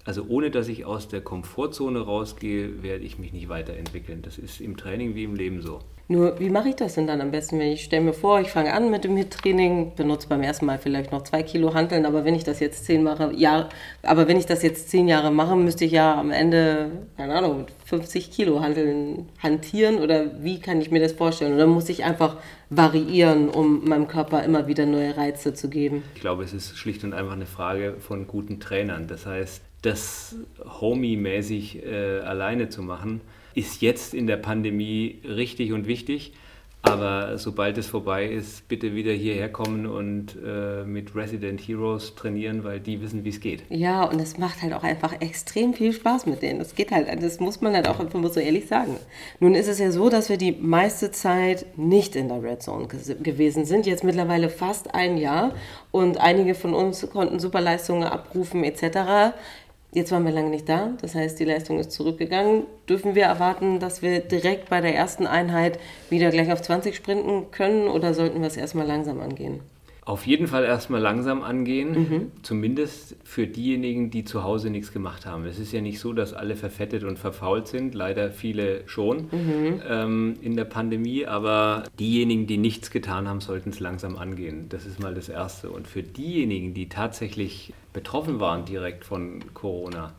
Also 0.06 0.26
ohne 0.28 0.50
dass 0.50 0.68
ich 0.68 0.86
aus 0.86 1.08
der 1.08 1.22
Komfortzone 1.22 2.00
rausgehe, 2.00 2.84
werde 2.84 3.06
ich 3.06 3.20
mich 3.20 3.34
nicht 3.34 3.50
weiterentwickeln. 3.50 4.22
Das 4.22 4.38
ist 4.38 4.62
im 4.62 4.78
Training 4.78 5.16
wie 5.16 5.24
im 5.24 5.36
Leben 5.36 5.62
so. 5.62 5.80
Nur, 6.12 6.40
wie 6.40 6.50
mache 6.50 6.70
ich 6.70 6.76
das 6.76 6.96
denn 6.96 7.06
dann 7.06 7.22
am 7.22 7.30
besten? 7.30 7.60
Wenn 7.60 7.72
ich 7.72 7.84
stelle 7.84 8.04
mir 8.04 8.14
vor, 8.14 8.42
ich 8.42 8.50
fange 8.50 8.74
an 8.74 8.90
mit 8.90 9.04
dem 9.04 9.16
HIT-Training, 9.16 9.94
benutze 9.96 10.28
beim 10.28 10.42
ersten 10.42 10.66
Mal 10.66 10.80
vielleicht 10.80 11.12
noch 11.12 11.22
zwei 11.22 11.44
Kilo 11.44 11.76
Hanteln, 11.76 12.04
aber 12.04 12.26
wenn 12.26 12.34
ich 12.34 12.44
das 12.44 12.60
jetzt 12.60 12.86
zehn 12.86 13.04
mache, 13.04 13.32
ja, 13.36 13.70
aber 14.02 14.28
wenn 14.28 14.36
ich 14.36 14.48
das 14.48 14.64
jetzt 14.64 14.90
zehn 14.90 15.08
Jahre 15.08 15.30
mache, 15.30 15.56
müsste 15.56 15.86
ich 15.86 15.92
ja 15.92 16.20
am 16.20 16.32
Ende, 16.32 16.90
keine 17.16 17.36
Ahnung, 17.36 17.60
mit 17.60 17.68
50 17.86 18.32
Kilo 18.32 18.60
Hanteln 18.60 19.30
hantieren 19.38 20.00
oder 20.00 20.44
wie 20.44 20.60
kann 20.60 20.82
ich 20.82 20.90
mir 20.90 21.00
das 21.00 21.12
vorstellen? 21.12 21.54
Oder 21.54 21.68
muss 21.68 21.90
ich 21.90 22.04
einfach 22.04 22.38
variieren, 22.72 23.48
um 23.48 23.88
meinem 23.88 24.08
Körper 24.08 24.44
immer 24.44 24.66
wieder 24.66 24.88
neue 24.88 25.16
Reize 25.16 25.54
zu 25.54 25.70
geben? 25.70 26.02
Ich 26.16 26.22
glaube, 26.22 26.44
es 26.44 26.54
ist 26.54 26.76
schlicht 26.76 27.04
und 27.04 27.14
einfach 27.14 27.34
eine 27.34 27.46
Frage 27.46 27.98
von 28.00 28.26
guten 28.26 28.60
Trainern. 28.60 29.06
Das 29.06 29.28
heißt, 29.28 29.62
das 29.84 30.36
Homie-mäßig 30.82 31.86
äh, 31.86 32.22
alleine 32.22 32.70
zu 32.70 32.82
machen, 32.82 33.22
ist 33.56 33.82
jetzt 33.82 34.14
in 34.14 34.28
der 34.28 34.38
Pandemie 34.38 35.20
richtig 35.24 35.74
und 35.74 35.88
wichtig. 35.88 36.34
Aber 36.82 37.38
sobald 37.38 37.78
es 37.78 37.88
vorbei 37.88 38.26
ist, 38.26 38.68
bitte 38.70 38.96
wieder 38.96 39.12
hierher 39.12 39.52
kommen 39.52 39.86
und 39.86 40.38
äh, 40.44 40.86
mit 40.86 41.14
Resident 41.14 41.60
Heroes 41.60 42.16
trainieren, 42.16 42.64
weil 42.64 42.80
die 42.80 43.02
wissen, 43.02 43.26
wie 43.26 43.30
es 43.30 43.42
geht. 43.42 43.64
Ja, 43.70 44.06
und 44.06 44.22
es 44.22 44.38
macht 44.38 44.62
halt 44.62 44.74
auch 44.74 44.84
einfach 44.84 45.20
extrem 45.20 45.74
viel 45.74 45.92
Spaß 45.92 46.26
mit 46.26 46.42
denen. 46.42 46.60
Das 46.60 46.76
geht 46.76 46.92
halt, 46.92 47.08
das 47.22 47.42
muss 47.42 47.60
man 47.60 47.74
halt 47.74 47.90
auch 47.90 48.00
einfach 48.00 48.18
mal 48.18 48.32
so 48.32 48.40
ehrlich 48.40 48.68
sagen. 48.68 48.96
Nun 49.42 49.56
ist 49.56 49.68
es 49.68 49.78
ja 49.80 49.92
so, 49.92 50.10
dass 50.10 50.30
wir 50.30 50.38
die 50.38 50.54
meiste 50.54 51.12
Zeit 51.12 51.66
nicht 51.78 52.16
in 52.16 52.30
der 52.30 52.42
Red 52.42 52.64
Zone 52.64 52.88
gewesen 52.88 53.66
sind, 53.66 53.86
jetzt 53.86 54.06
mittlerweile 54.06 54.50
fast 54.50 54.96
ein 54.96 55.18
Jahr 55.18 55.54
und 55.92 56.18
einige 56.22 56.56
von 56.56 56.74
uns 56.74 57.08
konnten 57.10 57.40
super 57.40 57.60
Leistungen 57.60 58.04
abrufen 58.04 58.64
etc. 58.64 59.34
Jetzt 59.92 60.12
waren 60.12 60.24
wir 60.24 60.32
lange 60.32 60.52
nicht 60.52 60.70
da, 60.70 60.94
das 61.02 61.16
heißt, 61.16 61.40
die 61.40 61.46
Leistung 61.46 61.80
ist 61.80 61.92
zurückgegangen. 61.92 62.68
Dürfen 62.88 63.16
wir 63.16 63.24
erwarten, 63.24 63.80
dass 63.80 64.04
wir 64.04 64.20
direkt 64.20 64.70
bei 64.70 64.82
der 64.82 64.96
ersten 64.96 65.26
Einheit 65.26 65.80
wieder 66.12 66.30
gleich 66.30 66.52
auf 66.52 66.62
20 66.62 66.96
sprinten 66.96 67.50
können 67.50 67.88
oder 67.88 68.14
sollten 68.14 68.42
wir 68.42 68.48
es 68.48 68.58
erstmal 68.58 68.86
langsam 68.86 69.20
angehen? 69.20 69.62
Auf 70.10 70.26
jeden 70.26 70.48
Fall 70.48 70.64
erstmal 70.64 71.02
langsam 71.02 71.44
angehen, 71.44 72.32
zumindest 72.42 73.16
für 73.24 73.46
diejenigen, 73.46 74.10
die 74.10 74.24
zu 74.24 74.44
Hause 74.44 74.72
nichts 74.72 74.92
gemacht 74.92 75.28
haben. 75.28 75.46
Es 75.46 75.60
ist 75.60 75.72
ja 75.72 75.82
nicht 75.82 76.00
so, 76.00 76.14
dass 76.14 76.34
alle 76.34 76.56
verfettet 76.56 77.04
und 77.04 77.20
verfault 77.20 77.68
sind, 77.68 77.94
leider 77.94 78.32
viele 78.32 78.88
schon 78.88 79.30
ähm, 79.88 80.34
in 80.42 80.56
der 80.56 80.66
Pandemie, 80.66 81.28
aber 81.28 81.84
diejenigen, 82.00 82.48
die 82.48 82.58
nichts 82.58 82.90
getan 82.90 83.28
haben, 83.28 83.40
sollten 83.40 83.70
es 83.70 83.80
langsam 83.80 84.18
angehen. 84.18 84.66
Das 84.70 84.88
ist 84.88 85.00
mal 85.00 85.14
das 85.14 85.30
Erste. 85.30 85.70
Und 85.70 85.88
für 85.88 86.02
diejenigen, 86.02 86.74
die 86.74 86.90
tatsächlich 86.90 87.72
betroffen 87.94 88.40
waren 88.40 88.66
direkt 88.66 89.06
von 89.06 89.54
Corona, 89.54 90.16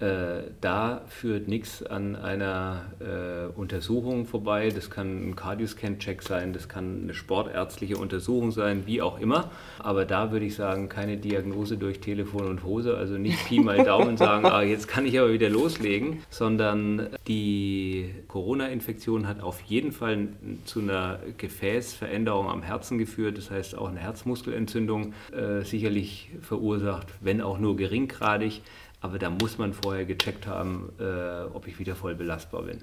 Äh, 0.00 0.50
da 0.62 1.02
führt 1.08 1.46
nichts 1.46 1.82
an 1.82 2.16
einer 2.16 2.86
äh, 3.00 3.52
Untersuchung 3.54 4.24
vorbei. 4.24 4.70
Das 4.74 4.88
kann 4.88 5.28
ein 5.28 5.36
Cardioscan-Check 5.36 6.22
sein, 6.22 6.54
das 6.54 6.70
kann 6.70 7.02
eine 7.02 7.12
sportärztliche 7.12 7.98
Untersuchung 7.98 8.50
sein, 8.50 8.84
wie 8.86 9.02
auch 9.02 9.20
immer. 9.20 9.50
Aber 9.78 10.06
da 10.06 10.32
würde 10.32 10.46
ich 10.46 10.54
sagen, 10.54 10.88
keine 10.88 11.18
Diagnose 11.18 11.76
durch 11.76 12.00
Telefon 12.00 12.46
und 12.46 12.64
Hose, 12.64 12.96
also 12.96 13.18
nicht 13.18 13.46
Pi 13.46 13.60
mal 13.60 13.84
Daumen 13.84 14.16
sagen, 14.16 14.46
ah, 14.46 14.62
jetzt 14.62 14.88
kann 14.88 15.04
ich 15.04 15.18
aber 15.18 15.34
wieder 15.34 15.50
loslegen, 15.50 16.22
sondern 16.30 17.08
die 17.28 18.14
Corona-Infektion 18.28 19.28
hat 19.28 19.42
auf 19.42 19.60
jeden 19.62 19.92
Fall 19.92 20.28
zu 20.64 20.80
einer 20.80 21.18
Gefäßveränderung 21.36 22.48
am 22.48 22.62
Herzen 22.62 22.96
geführt, 22.96 23.36
das 23.36 23.50
heißt 23.50 23.76
auch 23.76 23.90
eine 23.90 24.00
Herzmuskelentzündung 24.00 25.12
äh, 25.32 25.62
sicherlich 25.62 26.30
verursacht, 26.40 27.08
wenn 27.20 27.42
auch 27.42 27.58
nur 27.58 27.76
geringgradig. 27.76 28.62
Aber 29.00 29.18
da 29.18 29.30
muss 29.30 29.58
man 29.58 29.72
vorher 29.72 30.04
gecheckt 30.04 30.46
haben, 30.46 30.92
äh, 30.98 31.54
ob 31.54 31.66
ich 31.66 31.78
wieder 31.78 31.94
voll 31.96 32.14
belastbar 32.14 32.62
bin. 32.62 32.82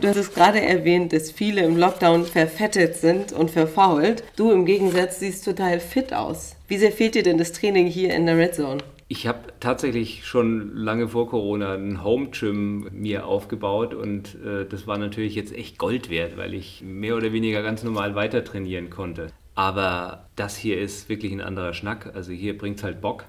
Du 0.00 0.06
hast 0.06 0.16
es 0.16 0.32
gerade 0.32 0.60
erwähnt, 0.60 1.12
dass 1.12 1.30
viele 1.30 1.64
im 1.64 1.76
Lockdown 1.76 2.24
verfettet 2.24 2.96
sind 2.96 3.32
und 3.32 3.50
verfault. 3.50 4.22
Du 4.36 4.52
im 4.52 4.64
Gegensatz 4.64 5.18
siehst 5.18 5.44
total 5.44 5.80
fit 5.80 6.12
aus. 6.12 6.56
Wie 6.68 6.78
sehr 6.78 6.92
fehlt 6.92 7.14
dir 7.14 7.22
denn 7.22 7.38
das 7.38 7.52
Training 7.52 7.86
hier 7.86 8.14
in 8.14 8.26
der 8.26 8.36
Red 8.36 8.54
Zone? 8.54 8.78
Ich 9.10 9.26
habe 9.26 9.40
tatsächlich 9.58 10.26
schon 10.26 10.76
lange 10.76 11.08
vor 11.08 11.30
Corona 11.30 11.72
ein 11.72 12.04
Home 12.04 12.28
Gym 12.28 12.88
mir 12.92 13.26
aufgebaut 13.26 13.94
und 13.94 14.36
äh, 14.44 14.66
das 14.66 14.86
war 14.86 14.98
natürlich 14.98 15.34
jetzt 15.34 15.54
echt 15.54 15.78
Gold 15.78 16.10
wert, 16.10 16.36
weil 16.36 16.52
ich 16.52 16.82
mehr 16.82 17.16
oder 17.16 17.32
weniger 17.32 17.62
ganz 17.62 17.82
normal 17.82 18.14
weiter 18.14 18.44
trainieren 18.44 18.90
konnte. 18.90 19.28
Aber 19.54 20.28
das 20.36 20.56
hier 20.56 20.78
ist 20.78 21.08
wirklich 21.08 21.32
ein 21.32 21.40
anderer 21.40 21.72
Schnack. 21.72 22.12
Also 22.14 22.32
hier 22.32 22.56
bringt 22.56 22.78
es 22.78 22.84
halt 22.84 23.00
Bock. 23.00 23.24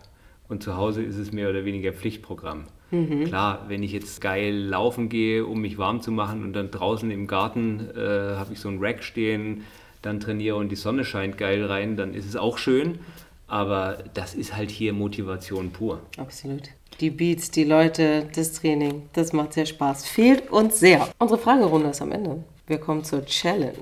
Und 0.49 0.63
zu 0.63 0.75
Hause 0.75 1.03
ist 1.03 1.17
es 1.17 1.31
mehr 1.31 1.49
oder 1.49 1.63
weniger 1.63 1.93
Pflichtprogramm. 1.93 2.65
Mhm. 2.89 3.25
Klar, 3.25 3.65
wenn 3.67 3.83
ich 3.83 3.91
jetzt 3.91 4.19
geil 4.19 4.55
laufen 4.55 5.07
gehe, 5.07 5.45
um 5.45 5.61
mich 5.61 5.77
warm 5.77 6.01
zu 6.01 6.11
machen 6.11 6.43
und 6.43 6.53
dann 6.53 6.71
draußen 6.71 7.09
im 7.11 7.27
Garten 7.27 7.87
äh, 7.95 8.35
habe 8.35 8.53
ich 8.53 8.59
so 8.59 8.67
ein 8.67 8.79
Rack 8.79 9.03
stehen, 9.03 9.63
dann 10.01 10.19
trainiere 10.19 10.55
und 10.55 10.69
die 10.69 10.75
Sonne 10.75 11.05
scheint 11.05 11.37
geil 11.37 11.63
rein, 11.65 11.97
dann 11.97 12.15
ist 12.15 12.25
es 12.25 12.35
auch 12.35 12.57
schön. 12.57 12.99
Aber 13.47 13.99
das 14.15 14.33
ist 14.33 14.55
halt 14.55 14.71
hier 14.71 14.93
Motivation 14.93 15.71
pur. 15.71 15.99
Absolut. 16.17 16.63
Die 16.99 17.11
Beats, 17.11 17.51
die 17.51 17.63
Leute, 17.63 18.27
das 18.35 18.53
Training, 18.53 19.03
das 19.13 19.33
macht 19.33 19.53
sehr 19.53 19.65
Spaß. 19.65 20.07
Fehlt 20.07 20.51
uns 20.51 20.79
sehr. 20.79 21.07
Unsere 21.19 21.39
Fragerunde 21.39 21.89
ist 21.89 22.01
am 22.01 22.11
Ende. 22.11 22.43
Wir 22.67 22.79
kommen 22.79 23.03
zur 23.03 23.23
Challenge. 23.25 23.73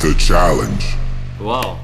The 0.00 0.14
Challenge. 0.16 0.78
Wow. 1.38 1.76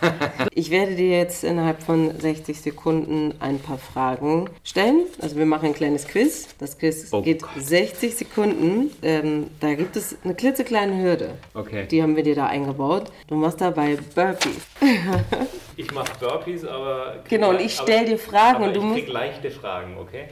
ich 0.54 0.70
werde 0.70 0.94
dir 0.94 1.18
jetzt 1.18 1.44
innerhalb 1.44 1.82
von 1.82 2.18
60 2.18 2.60
Sekunden 2.60 3.34
ein 3.40 3.58
paar 3.58 3.78
Fragen 3.78 4.48
stellen. 4.64 5.06
Also 5.20 5.36
wir 5.36 5.46
machen 5.46 5.66
ein 5.66 5.74
kleines 5.74 6.06
Quiz. 6.06 6.48
Das 6.58 6.78
Quiz 6.78 7.08
oh 7.12 7.22
geht 7.22 7.42
Gott. 7.42 7.50
60 7.56 8.14
Sekunden. 8.16 8.90
Ähm, 9.02 9.48
da 9.60 9.74
gibt 9.74 9.96
es 9.96 10.16
eine 10.24 10.34
klitzekleine 10.34 11.02
Hürde. 11.02 11.34
Okay. 11.54 11.86
Die 11.90 12.02
haben 12.02 12.16
wir 12.16 12.22
dir 12.22 12.34
da 12.34 12.46
eingebaut. 12.46 13.10
Du 13.28 13.36
machst 13.36 13.60
dabei 13.60 13.98
Burpees. 14.14 14.56
ich 15.76 15.92
mache 15.92 16.12
Burpees, 16.18 16.64
aber... 16.64 17.22
Genau, 17.28 17.50
und 17.50 17.60
ich 17.60 17.74
stelle 17.74 18.06
dir 18.06 18.18
Fragen 18.18 18.56
aber 18.56 18.66
und 18.66 18.76
du 18.76 18.80
ich 18.80 18.86
musst... 18.86 18.98
Ich 19.00 19.08
leichte 19.08 19.50
Fragen, 19.50 19.96
okay? 19.98 20.28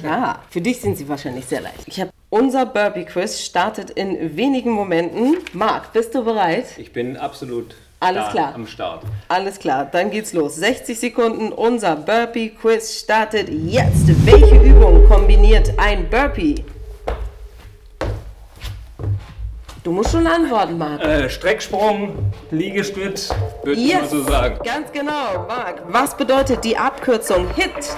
Klar, 0.00 0.44
für 0.50 0.60
dich 0.60 0.80
sind 0.80 0.96
sie 0.96 1.08
wahrscheinlich 1.08 1.46
sehr 1.46 1.60
leicht. 1.60 1.86
Ich 1.86 2.00
habe 2.00 2.10
unser 2.28 2.66
Burpee-Quiz 2.66 3.40
startet 3.40 3.90
in 3.90 4.36
wenigen 4.36 4.70
Momenten. 4.70 5.36
Marc, 5.52 5.92
bist 5.92 6.14
du 6.14 6.24
bereit? 6.24 6.66
Ich 6.76 6.92
bin 6.92 7.16
absolut 7.16 7.74
alles 8.00 8.30
klar. 8.30 8.54
Am 8.54 8.66
Start. 8.66 9.02
Alles 9.28 9.58
klar, 9.58 9.88
dann 9.90 10.10
geht's 10.10 10.32
los. 10.32 10.56
60 10.56 10.98
Sekunden, 10.98 11.52
unser 11.52 11.96
Burpee-Quiz 11.96 12.98
startet 13.00 13.48
jetzt. 13.50 14.26
Welche 14.26 14.56
Übung 14.56 15.06
kombiniert 15.06 15.72
ein 15.76 16.08
Burpee? 16.08 16.64
Du 19.82 19.92
musst 19.92 20.12
schon 20.12 20.26
antworten, 20.26 20.76
Marc. 20.76 21.02
Äh, 21.02 21.30
Strecksprung, 21.30 22.32
Liegestütz, 22.50 23.34
würde 23.62 23.80
yes, 23.80 23.88
ich 23.88 24.00
mal 24.00 24.08
so 24.08 24.22
sagen. 24.24 24.58
Ganz 24.62 24.92
genau, 24.92 25.46
Marc. 25.48 25.82
Was 25.88 26.14
bedeutet 26.16 26.64
die 26.64 26.76
Abkürzung 26.76 27.46
HIT? 27.54 27.96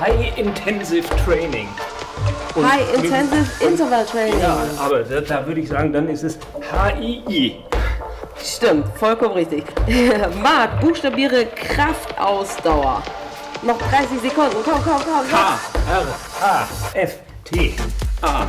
High 0.00 0.36
Intensive 0.36 1.08
Training. 1.24 1.68
Und 2.54 2.70
High 2.70 2.94
Intensive 2.94 3.64
Interval 3.64 4.04
Training. 4.04 4.40
Ja, 4.40 4.64
aber 4.78 5.02
da, 5.02 5.20
da 5.20 5.46
würde 5.46 5.60
ich 5.60 5.68
sagen, 5.68 5.92
dann 5.92 6.08
ist 6.08 6.24
es 6.24 6.38
HII. 6.60 7.56
Stimmt, 8.42 8.86
vollkommen 8.98 9.34
richtig. 9.34 9.64
Marc, 10.42 10.80
buchstabiere 10.80 11.46
Kraftausdauer. 11.46 13.02
Noch 13.62 13.78
30 13.78 14.20
Sekunden. 14.20 14.56
Komm, 14.64 14.82
komm, 14.84 15.00
komm. 15.02 15.28
K, 15.30 15.58
R, 15.90 16.06
A, 16.42 16.68
F, 16.94 17.18
T, 17.44 17.74
A. 18.22 18.46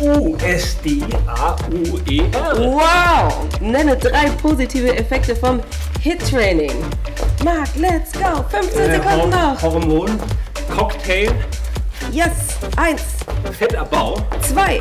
U, 0.00 0.36
S, 0.38 0.76
D, 0.82 1.02
A, 1.26 1.54
U, 1.70 1.98
E, 2.10 2.22
R. 2.32 2.58
Wow! 2.58 3.48
Nenne 3.60 3.96
drei 3.96 4.30
positive 4.40 4.96
Effekte 4.96 5.36
vom 5.36 5.60
Hit-Training. 6.00 6.72
Marc, 7.44 7.68
let's 7.76 8.12
go. 8.12 8.42
15 8.50 8.80
äh, 8.80 8.94
Sekunden 8.96 9.30
noch. 9.30 9.62
Hormon, 9.62 10.18
Cocktail. 10.74 11.30
Yes, 12.10 12.58
eins. 12.76 13.02
Fettabbau. 13.56 14.16
Zwei. 14.40 14.80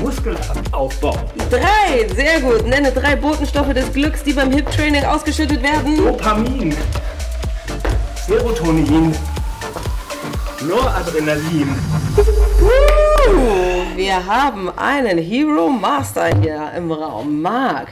Muskelaufbau. 0.00 1.16
Drei, 1.50 2.08
sehr 2.14 2.40
gut. 2.40 2.66
Nenne 2.66 2.92
drei 2.92 3.16
Botenstoffe 3.16 3.72
des 3.72 3.92
Glücks, 3.92 4.22
die 4.22 4.32
beim 4.32 4.50
Hip-Training 4.52 5.04
ausgeschüttet 5.04 5.62
werden. 5.62 5.96
Dopamin, 5.96 6.74
Serotonin, 8.26 9.14
Noradrenalin. 10.66 11.68
Uh, 12.60 13.96
wir 13.96 14.26
haben 14.26 14.70
einen 14.78 15.18
Hero 15.18 15.68
Master 15.68 16.26
hier 16.40 16.72
im 16.76 16.90
Raum. 16.92 17.42
Marc, 17.42 17.88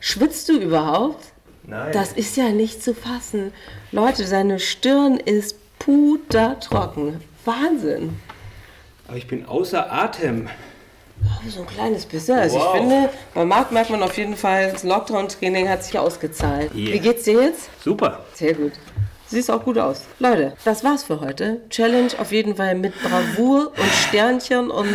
schwitzt 0.00 0.48
du 0.48 0.58
überhaupt? 0.58 1.24
Nein. 1.64 1.92
Das 1.92 2.12
ist 2.12 2.36
ja 2.36 2.48
nicht 2.48 2.82
zu 2.82 2.94
fassen. 2.94 3.52
Leute, 3.92 4.26
seine 4.26 4.58
Stirn 4.58 5.18
ist 5.18 5.56
pudertrocken. 5.78 7.20
Wahnsinn. 7.44 8.18
Aber 9.06 9.16
ich 9.16 9.26
bin 9.26 9.46
außer 9.46 9.92
Atem. 9.92 10.48
Oh, 11.24 11.48
so 11.48 11.60
ein 11.60 11.66
kleines 11.66 12.06
bisschen. 12.06 12.38
Also 12.38 12.58
wow. 12.58 12.74
ich 12.74 12.80
finde, 12.80 13.10
beim 13.34 13.48
Markt 13.48 13.72
merkt 13.72 13.90
man 13.90 14.02
auf 14.02 14.16
jeden 14.16 14.36
Fall, 14.36 14.72
das 14.72 14.84
Lockdown-Training 14.84 15.68
hat 15.68 15.84
sich 15.84 15.98
ausgezahlt. 15.98 16.74
Yeah. 16.74 16.94
Wie 16.94 16.98
geht's 17.00 17.24
dir 17.24 17.42
jetzt? 17.42 17.70
Super. 17.82 18.24
Sehr 18.34 18.54
gut. 18.54 18.72
Siehst 19.26 19.50
auch 19.50 19.62
gut 19.62 19.76
aus. 19.76 20.06
Leute, 20.20 20.54
das 20.64 20.84
war's 20.84 21.04
für 21.04 21.20
heute. 21.20 21.60
Challenge 21.68 22.12
auf 22.18 22.32
jeden 22.32 22.56
Fall 22.56 22.74
mit 22.74 22.94
Bravour 23.02 23.72
und 23.76 23.90
Sternchen 24.08 24.70
und 24.70 24.88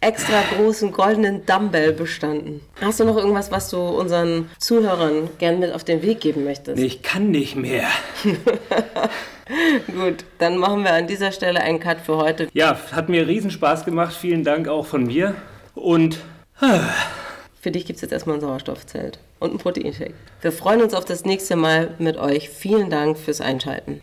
extra 0.00 0.42
großen 0.56 0.92
goldenen 0.92 1.44
Dumbbell 1.44 1.92
bestanden. 1.92 2.62
Hast 2.80 3.00
du 3.00 3.04
noch 3.04 3.18
irgendwas, 3.18 3.50
was 3.50 3.68
du 3.68 3.78
unseren 3.78 4.50
Zuhörern 4.58 5.28
gern 5.38 5.58
mit 5.58 5.72
auf 5.72 5.84
den 5.84 6.00
Weg 6.00 6.20
geben 6.20 6.44
möchtest? 6.44 6.78
Ich 6.78 7.02
kann 7.02 7.30
nicht 7.30 7.54
mehr. 7.56 7.86
Gut, 9.86 10.24
dann 10.38 10.56
machen 10.56 10.82
wir 10.82 10.94
an 10.94 11.06
dieser 11.06 11.30
Stelle 11.30 11.60
einen 11.60 11.78
Cut 11.78 11.98
für 12.00 12.16
heute. 12.16 12.48
Ja, 12.54 12.78
hat 12.92 13.10
mir 13.10 13.26
riesen 13.26 13.50
Spaß 13.50 13.84
gemacht. 13.84 14.16
Vielen 14.18 14.42
Dank 14.42 14.68
auch 14.68 14.86
von 14.86 15.04
mir. 15.04 15.34
Und. 15.76 16.18
Für 17.60 17.70
dich 17.72 17.84
gibt 17.84 17.96
es 17.96 18.02
jetzt 18.02 18.12
erstmal 18.12 18.36
ein 18.36 18.40
Sauerstoffzelt 18.40 19.18
und 19.40 19.52
ein 19.52 19.58
Proteinshake. 19.58 20.14
Wir 20.40 20.52
freuen 20.52 20.82
uns 20.82 20.94
auf 20.94 21.04
das 21.04 21.24
nächste 21.24 21.56
Mal 21.56 21.94
mit 21.98 22.16
euch. 22.16 22.48
Vielen 22.48 22.90
Dank 22.90 23.18
fürs 23.18 23.40
Einschalten. 23.40 24.02